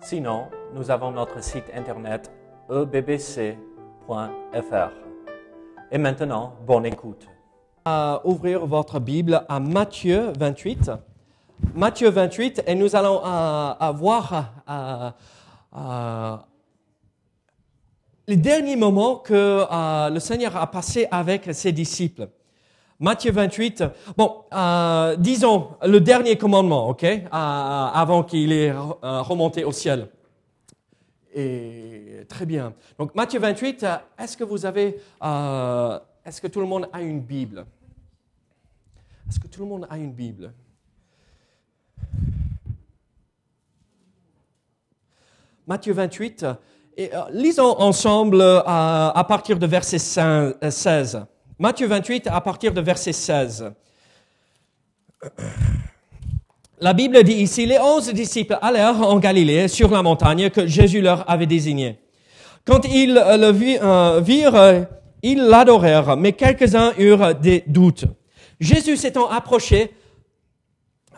Sinon, 0.00 0.46
nous 0.74 0.90
avons 0.90 1.10
notre 1.10 1.42
site 1.42 1.64
internet 1.74 2.30
ebbc.fr. 2.70 3.56
Et 5.90 5.98
maintenant, 5.98 6.54
bonne 6.66 6.86
écoute. 6.86 7.26
à 7.84 8.20
ouvrir 8.24 8.66
votre 8.66 9.00
Bible 9.00 9.42
à 9.48 9.60
Matthieu 9.60 10.32
28. 10.38 10.90
Matthieu 11.74 12.10
28, 12.10 12.62
et 12.66 12.74
nous 12.74 12.94
allons 12.94 13.20
euh, 13.24 13.72
euh, 13.80 13.90
voir 13.92 14.52
euh, 14.68 15.10
euh, 15.76 16.36
les 18.26 18.36
derniers 18.36 18.76
moments 18.76 19.16
que 19.16 19.64
le 20.12 20.18
Seigneur 20.20 20.54
a 20.56 20.70
passé 20.70 21.08
avec 21.10 21.48
ses 21.54 21.72
disciples. 21.72 22.28
Matthieu 23.00 23.30
28, 23.30 23.84
bon, 24.16 24.44
euh, 24.52 25.14
disons 25.16 25.76
le 25.84 26.00
dernier 26.00 26.36
commandement, 26.36 26.88
ok, 26.88 27.04
euh, 27.04 27.18
avant 27.30 28.24
qu'il 28.24 28.50
est 28.50 28.70
euh, 28.70 29.22
remonté 29.22 29.62
au 29.62 29.70
ciel. 29.70 30.08
Et 31.32 32.24
très 32.28 32.44
bien. 32.44 32.74
Donc 32.98 33.14
Matthieu 33.14 33.38
28, 33.38 33.84
euh, 33.84 33.96
est-ce 34.18 34.36
que 34.36 34.42
vous 34.42 34.66
avez, 34.66 34.98
est-ce 36.24 36.40
que 36.40 36.48
tout 36.48 36.58
le 36.58 36.66
monde 36.66 36.88
a 36.92 37.00
une 37.00 37.20
Bible? 37.20 37.66
Est-ce 39.28 39.38
que 39.38 39.46
tout 39.46 39.60
le 39.60 39.66
monde 39.66 39.86
a 39.88 39.96
une 39.96 40.12
Bible? 40.12 40.52
Matthieu 45.68 45.92
28, 45.92 46.46
et, 46.96 47.12
lisons 47.30 47.76
ensemble 47.78 48.42
à 48.42 49.24
partir 49.28 49.56
de 49.56 49.66
verset 49.68 49.98
5, 49.98 50.56
euh, 50.64 50.70
16. 50.70 51.26
Matthieu 51.60 51.88
28 51.88 52.28
à 52.28 52.40
partir 52.40 52.72
de 52.72 52.80
verset 52.80 53.12
16. 53.12 53.72
La 56.78 56.92
Bible 56.92 57.24
dit 57.24 57.32
ici, 57.32 57.66
les 57.66 57.80
onze 57.80 58.12
disciples 58.12 58.56
allèrent 58.62 59.00
en 59.00 59.18
Galilée 59.18 59.66
sur 59.66 59.90
la 59.90 60.04
montagne 60.04 60.50
que 60.50 60.68
Jésus 60.68 61.00
leur 61.00 61.28
avait 61.28 61.46
désignée. 61.46 61.98
Quand 62.64 62.84
ils 62.84 63.14
le 63.14 63.82
euh, 63.82 64.20
virent, 64.20 64.86
ils 65.24 65.40
l'adorèrent, 65.40 66.16
mais 66.16 66.32
quelques-uns 66.32 66.92
eurent 66.96 67.34
des 67.34 67.64
doutes. 67.66 68.04
Jésus 68.60 68.96
s'étant 68.96 69.28
approché, 69.28 69.92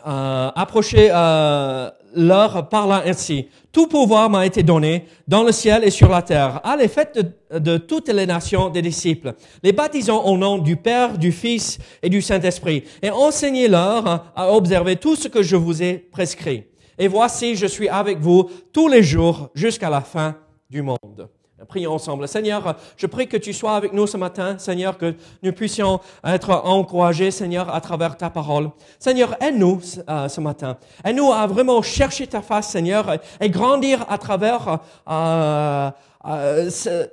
euh, 0.07 0.49
approché 0.55 1.09
euh, 1.11 1.91
leur 2.15 2.69
parla 2.69 3.03
ainsi. 3.05 3.47
Tout 3.71 3.87
pouvoir 3.87 4.29
m'a 4.29 4.45
été 4.45 4.63
donné 4.63 5.05
dans 5.27 5.43
le 5.43 5.51
ciel 5.51 5.83
et 5.83 5.89
sur 5.89 6.09
la 6.09 6.21
terre. 6.21 6.59
Allez, 6.63 6.87
faites 6.87 7.17
de, 7.51 7.59
de 7.59 7.77
toutes 7.77 8.09
les 8.09 8.25
nations 8.25 8.69
des 8.69 8.81
disciples, 8.81 9.33
les 9.63 9.71
baptisant 9.71 10.23
au 10.25 10.37
nom 10.37 10.57
du 10.57 10.75
Père, 10.75 11.17
du 11.17 11.31
Fils 11.31 11.77
et 12.01 12.09
du 12.09 12.21
Saint-Esprit, 12.21 12.83
et 13.01 13.09
enseignez-leur 13.09 14.31
à 14.35 14.53
observer 14.53 14.95
tout 14.95 15.15
ce 15.15 15.27
que 15.27 15.41
je 15.41 15.55
vous 15.55 15.81
ai 15.81 15.93
prescrit. 15.97 16.65
Et 16.97 17.07
voici, 17.07 17.55
je 17.55 17.65
suis 17.65 17.89
avec 17.89 18.19
vous 18.19 18.49
tous 18.71 18.87
les 18.87 19.03
jours 19.03 19.49
jusqu'à 19.55 19.89
la 19.89 20.01
fin 20.01 20.35
du 20.69 20.81
monde. 20.81 21.29
Prions 21.67 21.93
ensemble. 21.93 22.27
Seigneur, 22.27 22.75
je 22.97 23.05
prie 23.07 23.27
que 23.27 23.37
tu 23.37 23.53
sois 23.53 23.75
avec 23.75 23.93
nous 23.93 24.07
ce 24.07 24.17
matin, 24.17 24.57
Seigneur, 24.57 24.97
que 24.97 25.15
nous 25.43 25.51
puissions 25.53 25.99
être 26.23 26.49
encouragés, 26.65 27.31
Seigneur, 27.31 27.73
à 27.73 27.79
travers 27.81 28.17
ta 28.17 28.29
parole. 28.29 28.69
Seigneur, 28.99 29.35
aide-nous 29.41 29.79
euh, 30.09 30.27
ce 30.27 30.41
matin. 30.41 30.77
Aide-nous 31.03 31.31
à 31.31 31.45
vraiment 31.47 31.81
chercher 31.81 32.27
ta 32.27 32.41
face, 32.41 32.69
Seigneur, 32.69 33.05
et 33.39 33.49
grandir 33.49 34.05
à 34.09 34.17
travers 34.17 34.79
euh, 35.09 35.91
euh, 36.25 36.69
ce- 36.69 37.07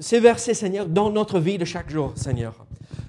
ces 0.00 0.20
versets, 0.20 0.54
Seigneur, 0.54 0.86
dans 0.86 1.10
notre 1.10 1.38
vie 1.38 1.58
de 1.58 1.64
chaque 1.64 1.90
jour, 1.90 2.12
Seigneur. 2.16 2.54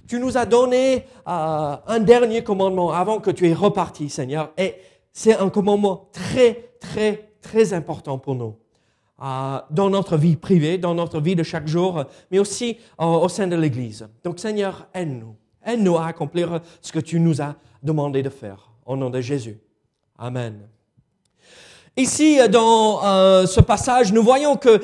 Tu 0.08 0.20
nous 0.20 0.38
as 0.38 0.46
donné 0.46 1.06
euh, 1.28 1.76
un 1.88 2.00
dernier 2.00 2.44
commandement 2.44 2.92
avant 2.92 3.20
que 3.20 3.32
tu 3.32 3.48
es 3.50 3.54
reparti, 3.54 4.10
Seigneur, 4.10 4.52
et 4.58 4.76
c'est 5.14 5.36
un 5.38 5.50
commandement 5.50 6.10
très, 6.12 6.70
très, 6.80 7.30
très 7.42 7.74
important 7.74 8.18
pour 8.18 8.36
nous 8.36 8.56
dans 9.20 9.90
notre 9.90 10.18
vie 10.18 10.36
privée, 10.36 10.78
dans 10.78 10.94
notre 10.94 11.22
vie 11.22 11.36
de 11.36 11.44
chaque 11.44 11.68
jour, 11.68 12.04
mais 12.32 12.40
aussi 12.40 12.78
euh, 13.00 13.06
au 13.06 13.30
sein 13.30 13.48
de 13.48 13.56
l'Église. 13.56 14.08
Donc 14.24 14.40
Seigneur, 14.40 14.88
aide-nous. 14.94 15.36
Aide-nous 15.66 15.98
à 15.98 16.08
accomplir 16.08 16.60
ce 16.82 16.92
que 16.92 17.00
tu 17.00 17.20
nous 17.20 17.42
as 17.42 17.56
demandé 17.82 18.22
de 18.22 18.30
faire. 18.30 18.72
Au 18.86 18.96
nom 18.96 19.10
de 19.10 19.22
Jésus. 19.22 19.58
Amen. 20.18 20.68
Ici, 21.98 22.40
euh, 22.40 22.48
dans 22.48 23.04
euh, 23.04 23.46
ce 23.46 23.62
passage, 23.62 24.12
nous 24.12 24.24
voyons 24.24 24.58
que 24.58 24.82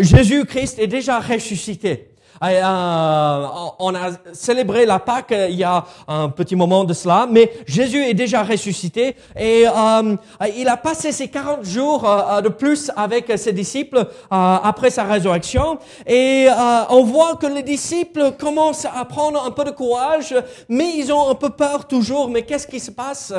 Jésus-Christ 0.00 0.78
est 0.78 0.86
déjà 0.86 1.18
ressuscité. 1.18 2.13
Euh, 2.42 3.46
on 3.78 3.94
a 3.94 4.10
célébré 4.32 4.86
la 4.86 4.98
Pâque 4.98 5.32
euh, 5.32 5.48
il 5.48 5.56
y 5.56 5.64
a 5.64 5.84
un 6.08 6.28
petit 6.28 6.56
moment 6.56 6.84
de 6.84 6.92
cela, 6.92 7.26
mais 7.30 7.52
Jésus 7.66 8.02
est 8.02 8.14
déjà 8.14 8.42
ressuscité 8.42 9.16
et 9.38 9.66
euh, 9.66 10.16
il 10.56 10.68
a 10.68 10.76
passé 10.76 11.12
ces 11.12 11.28
40 11.28 11.64
jours 11.64 12.02
de 12.42 12.48
plus 12.48 12.90
avec 12.96 13.32
ses 13.36 13.52
disciples 13.52 14.06
après 14.30 14.90
sa 14.90 15.04
résurrection 15.04 15.78
et 16.06 16.48
on 16.90 17.04
voit 17.04 17.36
que 17.36 17.46
les 17.46 17.62
disciples 17.62 18.32
commencent 18.38 18.86
à 18.86 19.04
prendre 19.04 19.44
un 19.44 19.50
peu 19.50 19.64
de 19.64 19.70
courage, 19.70 20.34
mais 20.68 20.96
ils 20.96 21.12
ont 21.12 21.30
un 21.30 21.34
peu 21.34 21.50
peur 21.50 21.86
toujours. 21.86 22.28
Mais 22.28 22.42
qu'est-ce 22.42 22.66
qui 22.66 22.80
se 22.80 22.90
passe? 22.90 23.32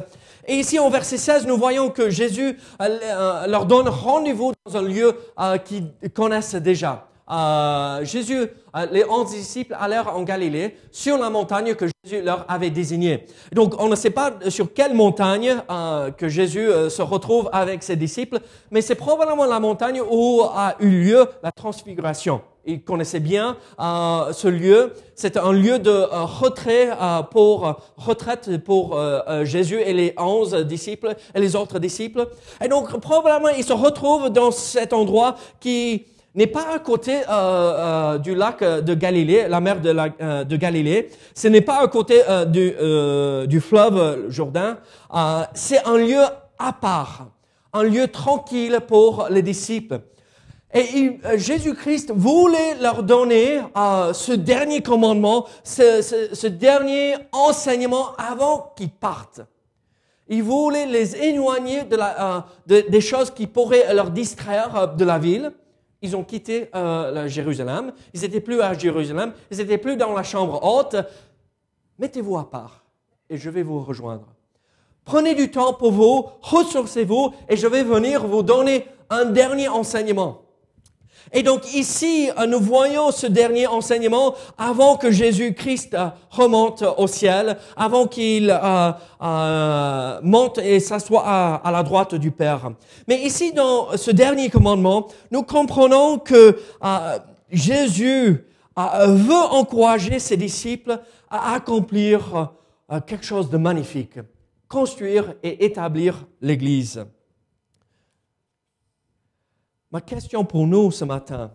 Et 0.47 0.55
ici, 0.55 0.79
en 0.79 0.89
verset 0.89 1.17
16, 1.17 1.47
nous 1.47 1.57
voyons 1.57 1.89
que 1.89 2.09
Jésus 2.09 2.57
leur 3.47 3.65
donne 3.65 3.89
rendez-vous 3.89 4.53
dans 4.65 4.77
un 4.77 4.83
lieu 4.83 5.15
qu'ils 5.65 5.91
connaissent 6.13 6.55
déjà. 6.55 7.07
Euh, 7.31 8.05
Jésus, 8.05 8.47
euh, 8.75 8.85
les 8.91 9.03
onze 9.05 9.31
disciples 9.31 9.75
allèrent 9.79 10.15
en 10.15 10.21
Galilée 10.21 10.77
sur 10.91 11.17
la 11.17 11.29
montagne 11.29 11.73
que 11.73 11.85
Jésus 12.03 12.21
leur 12.21 12.45
avait 12.47 12.69
désignée. 12.69 13.25
Donc, 13.51 13.73
on 13.79 13.87
ne 13.87 13.95
sait 13.95 14.11
pas 14.11 14.33
sur 14.49 14.73
quelle 14.73 14.93
montagne 14.93 15.55
euh, 15.69 16.11
que 16.11 16.27
Jésus 16.27 16.67
euh, 16.67 16.89
se 16.89 17.01
retrouve 17.01 17.49
avec 17.51 17.81
ses 17.81 17.95
disciples, 17.95 18.39
mais 18.69 18.81
c'est 18.81 18.95
probablement 18.95 19.45
la 19.45 19.59
montagne 19.59 20.01
où 20.01 20.41
a 20.43 20.75
eu 20.79 20.89
lieu 20.89 21.27
la 21.41 21.51
transfiguration. 21.51 22.41
Ils 22.67 22.83
connaissaient 22.83 23.19
bien 23.19 23.57
ce 23.77 24.47
lieu. 24.47 24.93
C'était 25.13 25.39
un 25.39 25.51
lieu 25.51 25.77
de 25.77 26.07
retrait 26.11 26.89
pour 27.29 27.79
retraite 27.95 28.57
pour 28.63 28.99
Jésus 29.43 29.79
et 29.79 29.93
les 29.93 30.15
onze 30.17 30.55
disciples 30.55 31.13
et 31.35 31.39
les 31.39 31.55
autres 31.55 31.77
disciples. 31.77 32.27
Et 32.63 32.67
donc 32.67 32.99
probablement 32.99 33.49
ils 33.49 33.63
se 33.63 33.71
retrouvent 33.71 34.31
dans 34.31 34.49
cet 34.49 34.93
endroit 34.93 35.35
qui 35.59 36.07
n'est 36.35 36.47
pas 36.47 36.65
à 36.75 36.79
côté 36.79 37.15
euh, 37.17 37.21
euh, 37.29 38.17
du 38.17 38.35
lac 38.35 38.61
euh, 38.61 38.81
de 38.81 38.93
Galilée, 38.93 39.47
la 39.47 39.59
mer 39.61 39.79
de, 39.81 39.89
la, 39.91 40.09
euh, 40.21 40.43
de 40.43 40.55
Galilée. 40.57 41.09
Ce 41.33 41.47
n'est 41.47 41.61
pas 41.61 41.81
à 41.81 41.87
côté 41.87 42.21
euh, 42.29 42.45
du, 42.45 43.47
du 43.47 43.61
fleuve 43.61 44.29
Jourdain. 44.29 44.77
C'est 45.53 45.83
un 45.85 45.97
lieu 45.97 46.21
à 46.59 46.73
part, 46.73 47.27
un 47.73 47.83
lieu 47.83 48.07
tranquille 48.07 48.79
pour 48.87 49.27
les 49.29 49.41
disciples. 49.41 49.99
Et 50.73 51.19
Jésus-Christ 51.35 52.11
voulait 52.13 52.75
leur 52.81 53.01
donner 53.01 53.61
ce 54.11 54.33
dernier 54.33 54.81
commandement, 54.81 55.45
ce, 55.63 56.01
ce- 56.01 56.35
ce 56.35 56.47
dernier 56.47 57.15
enseignement 57.31 58.07
avant 58.17 58.73
qu'ils 58.75 58.89
partent. 58.89 59.39
Il 60.27 60.43
voulait 60.43 60.85
les 60.87 61.15
éloigner 61.15 61.83
de 61.83 61.95
la, 61.95 62.37
euh, 62.37 62.39
de- 62.67 62.89
des 62.89 62.99
choses 62.99 63.31
qui 63.31 63.47
pourraient 63.47 63.93
leur 63.93 64.09
distraire 64.11 64.93
de 64.97 65.05
la 65.05 65.17
ville. 65.17 65.51
Ils 66.01 66.15
ont 66.15 66.23
quitté 66.23 66.69
euh, 66.75 67.27
Jérusalem. 67.27 67.93
Ils 68.13 68.21
n'étaient 68.21 68.41
plus 68.41 68.61
à 68.61 68.73
Jérusalem. 68.73 69.33
Ils 69.51 69.57
n'étaient 69.57 69.77
plus 69.77 69.97
dans 69.97 70.13
la 70.13 70.23
chambre 70.23 70.63
haute. 70.63 70.95
Mettez-vous 71.99 72.37
à 72.37 72.49
part 72.49 72.83
et 73.29 73.37
je 73.37 73.49
vais 73.49 73.63
vous 73.63 73.83
rejoindre. 73.83 74.27
Prenez 75.03 75.35
du 75.35 75.51
temps 75.51 75.73
pour 75.73 75.91
vous, 75.91 76.25
ressourcez-vous 76.41 77.33
et 77.47 77.55
je 77.55 77.67
vais 77.67 77.83
venir 77.83 78.25
vous 78.25 78.43
donner 78.43 78.87
un 79.09 79.25
dernier 79.25 79.67
enseignement. 79.67 80.44
Et 81.33 81.43
donc 81.43 81.73
ici, 81.73 82.29
euh, 82.37 82.45
nous 82.45 82.59
voyons 82.59 83.11
ce 83.11 83.27
dernier 83.27 83.67
enseignement 83.67 84.35
avant 84.57 84.95
que 84.95 85.11
Jésus-Christ 85.11 85.93
euh, 85.93 86.07
remonte 86.29 86.83
au 86.97 87.07
ciel, 87.07 87.57
avant 87.75 88.07
qu'il 88.07 88.49
euh, 88.51 90.19
monte 90.21 90.59
et 90.59 90.79
s'assoie 90.79 91.23
à, 91.25 91.71
la 91.71 91.83
droite 91.83 92.15
du 92.15 92.31
Père. 92.31 92.71
Mais 93.07 93.21
ici, 93.21 93.53
dans 93.53 93.97
ce 93.97 94.11
dernier 94.11 94.49
commandement, 94.49 95.07
nous 95.31 95.43
comprenons 95.43 96.19
que 96.19 96.59
Jésus 97.49 98.45
veut 98.77 99.45
encourager 99.51 100.19
ses 100.19 100.37
disciples 100.37 100.99
à 101.29 101.55
accomplir 101.55 102.51
quelque 103.07 103.25
chose 103.25 103.49
de 103.49 103.57
magnifique, 103.57 104.19
construire 104.67 105.33
et 105.43 105.65
établir 105.65 106.25
l'Église. 106.41 107.05
Ma 109.95 110.01
question 110.01 110.43
pour 110.43 110.67
nous 110.67 110.91
ce 110.91 111.05
matin, 111.05 111.53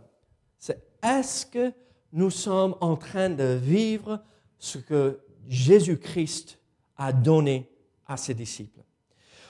c'est 0.59 0.83
est-ce 1.03 1.45
que 1.45 1.75
nous 2.11 2.31
sommes 2.31 2.75
en 2.81 2.97
train 2.97 3.29
de 3.29 3.59
vivre 3.63 4.19
ce 4.59 4.79
que 4.79 5.21
Jésus-Christ 5.47 6.59
a 6.97 7.13
donné 7.13 7.69
à 8.09 8.17
ses 8.17 8.33
disciples? 8.33 8.81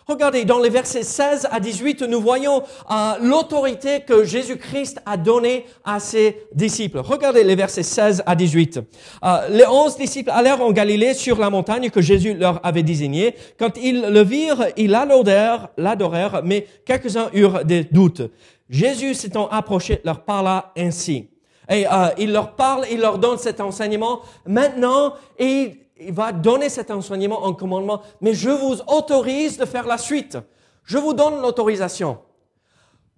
Regardez, 0.08 0.44
dans 0.44 0.58
les 0.58 0.70
versets 0.70 1.04
16 1.04 1.46
à 1.52 1.60
18, 1.60 2.02
nous 2.02 2.20
voyons 2.20 2.64
euh, 2.90 2.94
l'autorité 3.20 4.00
que 4.00 4.24
Jésus-Christ 4.24 5.00
a 5.06 5.16
donnée 5.16 5.66
à 5.84 6.00
ses 6.00 6.48
disciples. 6.52 6.98
Regardez 6.98 7.44
les 7.44 7.54
versets 7.54 7.84
16 7.84 8.24
à 8.26 8.34
18. 8.34 8.80
Euh, 9.22 9.48
les 9.50 9.66
onze 9.66 9.96
disciples 9.98 10.30
allèrent 10.30 10.62
en 10.62 10.72
Galilée 10.72 11.14
sur 11.14 11.38
la 11.38 11.48
montagne 11.48 11.90
que 11.90 12.00
Jésus 12.00 12.34
leur 12.34 12.58
avait 12.66 12.82
désignée. 12.82 13.36
Quand 13.56 13.76
ils 13.76 14.00
le 14.00 14.22
virent, 14.24 14.66
ils 14.76 14.90
l'adorèrent, 14.90 15.68
l'adorèrent, 15.76 16.42
mais 16.44 16.66
quelques-uns 16.84 17.30
eurent 17.32 17.64
des 17.64 17.84
doutes. 17.84 18.22
Jésus 18.70 19.14
s'étant 19.14 19.48
approché 19.48 20.00
leur 20.04 20.24
parla 20.24 20.72
ainsi. 20.78 21.28
Et 21.68 21.86
euh, 21.86 22.08
il 22.16 22.32
leur 22.32 22.56
parle, 22.56 22.86
il 22.90 23.00
leur 23.00 23.18
donne 23.18 23.36
cet 23.36 23.60
enseignement. 23.60 24.22
Maintenant, 24.46 25.14
il 25.38 25.76
va 26.08 26.32
donner 26.32 26.70
cet 26.70 26.90
enseignement 26.90 27.44
en 27.44 27.52
commandement, 27.52 28.00
mais 28.22 28.32
je 28.32 28.48
vous 28.48 28.76
autorise 28.86 29.58
de 29.58 29.66
faire 29.66 29.86
la 29.86 29.98
suite. 29.98 30.38
Je 30.84 30.96
vous 30.96 31.12
donne 31.12 31.42
l'autorisation. 31.42 32.18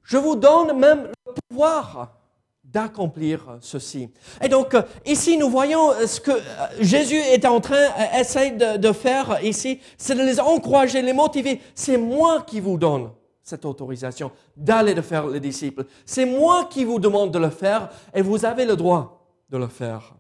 Je 0.03 0.17
vous 0.17 0.37
donne 0.37 0.79
même 0.79 1.09
le 1.27 1.33
pouvoir 1.49 2.17
d'accomplir 2.65 3.59
ceci. 3.61 4.09
Et 4.43 4.49
donc, 4.49 4.75
euh, 4.75 4.83
ici, 5.05 5.37
nous 5.37 5.51
voyons 5.51 5.91
euh, 5.93 6.07
ce 6.07 6.21
que 6.21 6.31
euh, 6.31 6.41
Jésus 6.81 7.19
est 7.19 7.45
en 7.45 7.61
train, 7.61 7.89
essaye 8.19 8.53
de, 8.53 8.79
de 8.79 8.93
faire 8.93 9.39
ici, 9.43 9.81
c'est 9.99 10.15
de 10.15 10.23
les 10.23 10.41
encourager, 10.41 11.03
les 11.03 11.13
motiver. 11.13 11.61
C'est 11.75 11.99
moi 11.99 12.43
qui 12.43 12.61
vous 12.61 12.79
donne 12.79 13.11
cette 13.43 13.65
autorisation 13.65 14.31
d'aller 14.57 14.95
de 14.95 15.03
faire 15.03 15.27
les 15.27 15.41
disciples. 15.41 15.85
C'est 16.07 16.27
moi 16.27 16.67
qui 16.71 16.85
vous 16.85 16.99
demande 16.99 17.33
de 17.33 17.39
le 17.39 17.51
faire 17.51 17.89
et 18.15 18.23
vous 18.23 18.45
avez 18.45 18.65
le 18.65 18.77
droit 18.77 19.27
de 19.51 19.59
le 19.59 19.69
faire. 19.69 20.15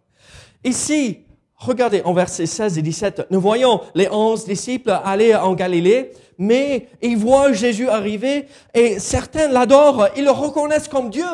Ici, 0.64 1.24
Regardez 1.62 2.02
en 2.02 2.12
versets 2.12 2.46
16 2.46 2.78
et 2.78 2.82
17, 2.82 3.26
nous 3.30 3.40
voyons 3.40 3.82
les 3.94 4.08
onze 4.10 4.44
disciples 4.44 4.90
aller 4.90 5.32
en 5.32 5.54
Galilée, 5.54 6.10
mais 6.36 6.88
ils 7.00 7.16
voient 7.16 7.52
Jésus 7.52 7.88
arriver 7.88 8.48
et 8.74 8.98
certains 8.98 9.46
l'adorent, 9.46 10.08
ils 10.16 10.24
le 10.24 10.32
reconnaissent 10.32 10.88
comme 10.88 11.08
Dieu. 11.08 11.24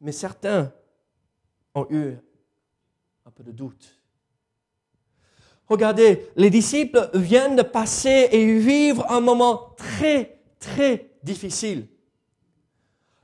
Mais 0.00 0.12
certains 0.12 0.72
ont 1.74 1.84
eu 1.90 2.12
un 3.26 3.30
peu 3.32 3.42
de 3.42 3.50
doute. 3.50 3.98
Regardez, 5.66 6.28
les 6.36 6.50
disciples 6.50 7.10
viennent 7.14 7.56
de 7.56 7.62
passer 7.62 8.28
et 8.30 8.58
vivre 8.58 9.04
un 9.10 9.20
moment 9.20 9.74
très, 9.76 10.38
très 10.64 11.10
difficile. 11.22 11.86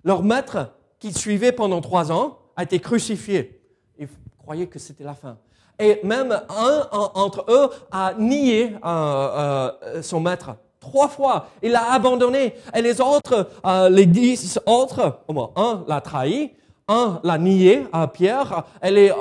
Leur 0.05 0.23
maître, 0.23 0.73
qu'ils 0.99 1.17
suivaient 1.17 1.53
pendant 1.53 1.81
trois 1.81 2.13
ans, 2.13 2.39
a 2.57 2.63
été 2.63 2.81
crucifié. 2.81 3.63
Ils 3.99 4.09
croyaient 4.39 4.67
que 4.67 4.79
c'était 4.79 5.05
la 5.05 5.15
fin 5.15 5.39
et 5.81 6.01
même 6.05 6.33
un, 6.33 6.89
entre 6.93 7.47
eux 7.49 7.71
a 7.91 8.15
nié 8.15 8.77
euh, 8.85 9.71
euh, 9.83 10.03
son 10.03 10.21
maître. 10.21 10.57
Trois 10.79 11.09
fois, 11.09 11.49
il 11.63 11.73
l'a 11.73 11.93
abandonné. 11.93 12.55
Et 12.75 12.83
les 12.83 13.01
autres, 13.01 13.51
euh, 13.65 13.89
les 13.89 14.07
dix 14.07 14.61
autres, 14.67 15.21
un 15.57 15.85
l'a 15.89 16.01
trahi, 16.01 16.53
un 16.87 17.21
l'a 17.25 17.39
nié 17.39 17.87
à 17.93 18.09
Pierre, 18.09 18.65
et 18.83 18.91
les 18.91 19.13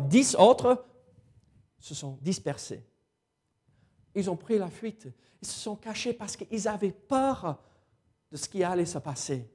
dix 0.00 0.36
autres 0.36 0.84
se 1.80 1.94
sont 1.94 2.18
dispersés. 2.20 2.84
Ils 4.14 4.30
ont 4.30 4.36
pris 4.36 4.58
la 4.58 4.68
fuite. 4.68 5.08
Ils 5.42 5.48
se 5.48 5.58
sont 5.60 5.76
cachés 5.76 6.12
parce 6.12 6.36
qu'ils 6.36 6.68
avaient 6.68 6.90
peur 6.90 7.56
de 8.30 8.36
ce 8.36 8.48
qui 8.48 8.62
allait 8.64 8.86
se 8.86 8.98
passer. 8.98 9.46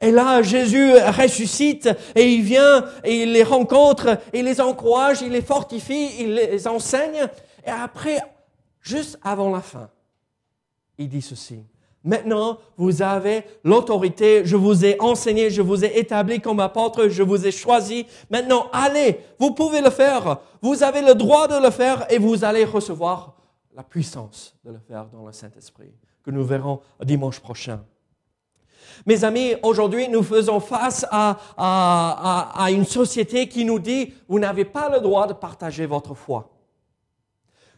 Et 0.00 0.10
là, 0.10 0.42
Jésus 0.42 0.92
ressuscite 0.92 1.88
et 2.14 2.32
il 2.32 2.42
vient 2.42 2.84
et 3.04 3.22
il 3.22 3.32
les 3.32 3.44
rencontre, 3.44 4.18
il 4.34 4.44
les 4.44 4.60
encourage, 4.60 5.22
il 5.22 5.30
les 5.30 5.42
fortifie, 5.42 6.10
il 6.20 6.34
les 6.34 6.66
enseigne. 6.66 7.28
Et 7.64 7.70
après, 7.70 8.18
juste 8.80 9.18
avant 9.22 9.50
la 9.50 9.60
fin, 9.60 9.88
il 10.98 11.08
dit 11.08 11.22
ceci. 11.22 11.64
Maintenant, 12.04 12.58
vous 12.76 13.02
avez 13.02 13.44
l'autorité, 13.64 14.42
je 14.44 14.56
vous 14.56 14.84
ai 14.84 14.98
enseigné, 15.00 15.50
je 15.50 15.62
vous 15.62 15.84
ai 15.84 15.98
établi 15.98 16.40
comme 16.40 16.60
apôtre, 16.60 17.08
je 17.08 17.22
vous 17.22 17.46
ai 17.46 17.50
choisi. 17.50 18.06
Maintenant, 18.30 18.68
allez, 18.72 19.20
vous 19.38 19.52
pouvez 19.52 19.80
le 19.80 19.90
faire. 19.90 20.38
Vous 20.62 20.82
avez 20.82 21.02
le 21.02 21.14
droit 21.14 21.48
de 21.48 21.60
le 21.62 21.70
faire 21.70 22.06
et 22.10 22.18
vous 22.18 22.44
allez 22.44 22.64
recevoir 22.64 23.37
la 23.78 23.84
puissance 23.84 24.56
de 24.64 24.72
le 24.72 24.78
faire 24.80 25.06
dans 25.06 25.24
le 25.24 25.30
Saint-Esprit, 25.30 25.94
que 26.24 26.32
nous 26.32 26.44
verrons 26.44 26.80
dimanche 27.04 27.38
prochain. 27.38 27.84
Mes 29.06 29.22
amis, 29.22 29.54
aujourd'hui, 29.62 30.08
nous 30.08 30.24
faisons 30.24 30.58
face 30.58 31.06
à, 31.12 31.38
à, 31.56 32.64
à, 32.64 32.70
une 32.72 32.84
société 32.84 33.48
qui 33.48 33.64
nous 33.64 33.78
dit, 33.78 34.12
vous 34.28 34.40
n'avez 34.40 34.64
pas 34.64 34.90
le 34.90 35.00
droit 35.00 35.28
de 35.28 35.32
partager 35.32 35.86
votre 35.86 36.14
foi. 36.14 36.50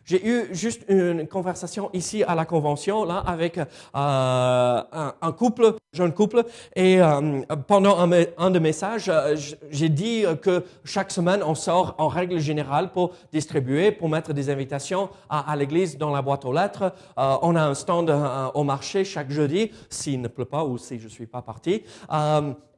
J'ai 0.05 0.27
eu 0.27 0.49
juste 0.53 0.83
une 0.89 1.27
conversation 1.27 1.91
ici 1.93 2.25
à 2.25 2.35
la 2.35 2.45
convention 2.45 3.05
là 3.05 3.19
avec 3.19 3.59
euh, 3.59 3.65
un, 3.95 5.33
couple, 5.33 5.75
jeune 5.93 6.13
couple, 6.13 6.45
et 6.75 7.01
euh, 7.01 7.43
pendant 7.67 7.99
un, 7.99 8.51
de 8.51 8.59
mes 8.59 8.71
messages, 8.71 9.09
euh, 9.09 9.37
j'ai 9.71 9.89
dit 9.89 10.25
que 10.43 10.65
chaque 10.85 11.11
semaine 11.11 11.43
on 11.45 11.55
sort 11.55 11.95
en 11.99 12.09
règle 12.09 12.39
générale 12.39 12.93
pour 12.93 13.13
distribuer, 13.33 13.93
pour 13.93 14.09
mettre 14.09 14.33
des 14.33 14.51
invitations 14.51 15.11
à, 15.29 15.55
l'église 15.57 15.99
dans 15.99 16.11
la 16.11 16.23
boîte 16.23 16.45
aux 16.45 16.53
lettres. 16.53 16.93
On 17.17 17.57
a 17.57 17.63
un 17.63 17.75
stand 17.75 18.13
au 18.55 18.65
marché 18.65 19.05
chaque 19.05 19.31
jeudi, 19.31 19.71
s'il 19.89 20.21
ne 20.21 20.29
pleut 20.29 20.45
pas 20.45 20.65
ou 20.65 20.79
si 20.79 20.99
je 20.99 21.09
suis 21.09 21.27
pas 21.27 21.43
parti. 21.43 21.83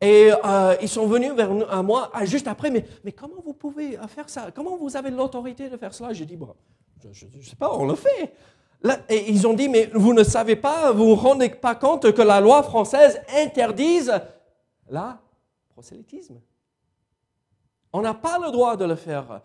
et 0.00 0.30
ils 0.82 0.88
sont 0.88 1.06
venus 1.06 1.32
vers 1.32 1.82
moi 1.82 2.10
juste 2.24 2.48
après, 2.48 2.70
mais, 2.70 2.84
mais 3.04 3.12
comment 3.12 3.42
vous 3.44 3.54
pouvez 3.54 3.98
faire 4.08 4.28
ça? 4.28 4.48
Comment 4.54 4.76
vous 4.76 4.96
avez 4.96 5.10
l'autorité 5.10 5.68
de 5.68 5.76
faire 5.76 5.94
cela? 5.94 6.12
J'ai 6.12 6.24
dit, 6.24 6.36
bon, 6.36 6.54
je 7.10 7.26
ne 7.26 7.42
sais 7.42 7.56
pas, 7.56 7.74
on 7.74 7.86
le 7.86 7.94
fait. 7.94 8.34
et 9.08 9.30
ils 9.30 9.46
ont 9.46 9.54
dit, 9.54 9.68
mais 9.68 9.90
vous 9.94 10.12
ne 10.12 10.22
savez 10.22 10.56
pas, 10.56 10.92
vous 10.92 11.04
ne 11.04 11.08
vous 11.10 11.14
rendez 11.14 11.50
pas 11.50 11.74
compte 11.74 12.12
que 12.12 12.22
la 12.22 12.40
loi 12.40 12.62
française 12.62 13.20
interdise 13.34 14.12
la 14.88 15.20
prosélytisme. 15.70 16.40
On 17.92 18.00
n'a 18.00 18.14
pas 18.14 18.38
le 18.38 18.50
droit 18.50 18.76
de 18.76 18.84
le 18.84 18.94
faire. 18.94 19.42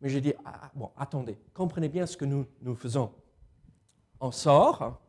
Mais 0.00 0.08
j'ai 0.08 0.20
dit, 0.20 0.32
ah, 0.44 0.52
ah, 0.64 0.70
bon, 0.74 0.90
attendez, 0.96 1.38
comprenez 1.54 1.88
bien 1.88 2.06
ce 2.06 2.16
que 2.16 2.24
nous, 2.24 2.46
nous 2.62 2.74
faisons. 2.74 3.10
On 4.20 4.30
sort, 4.30 5.00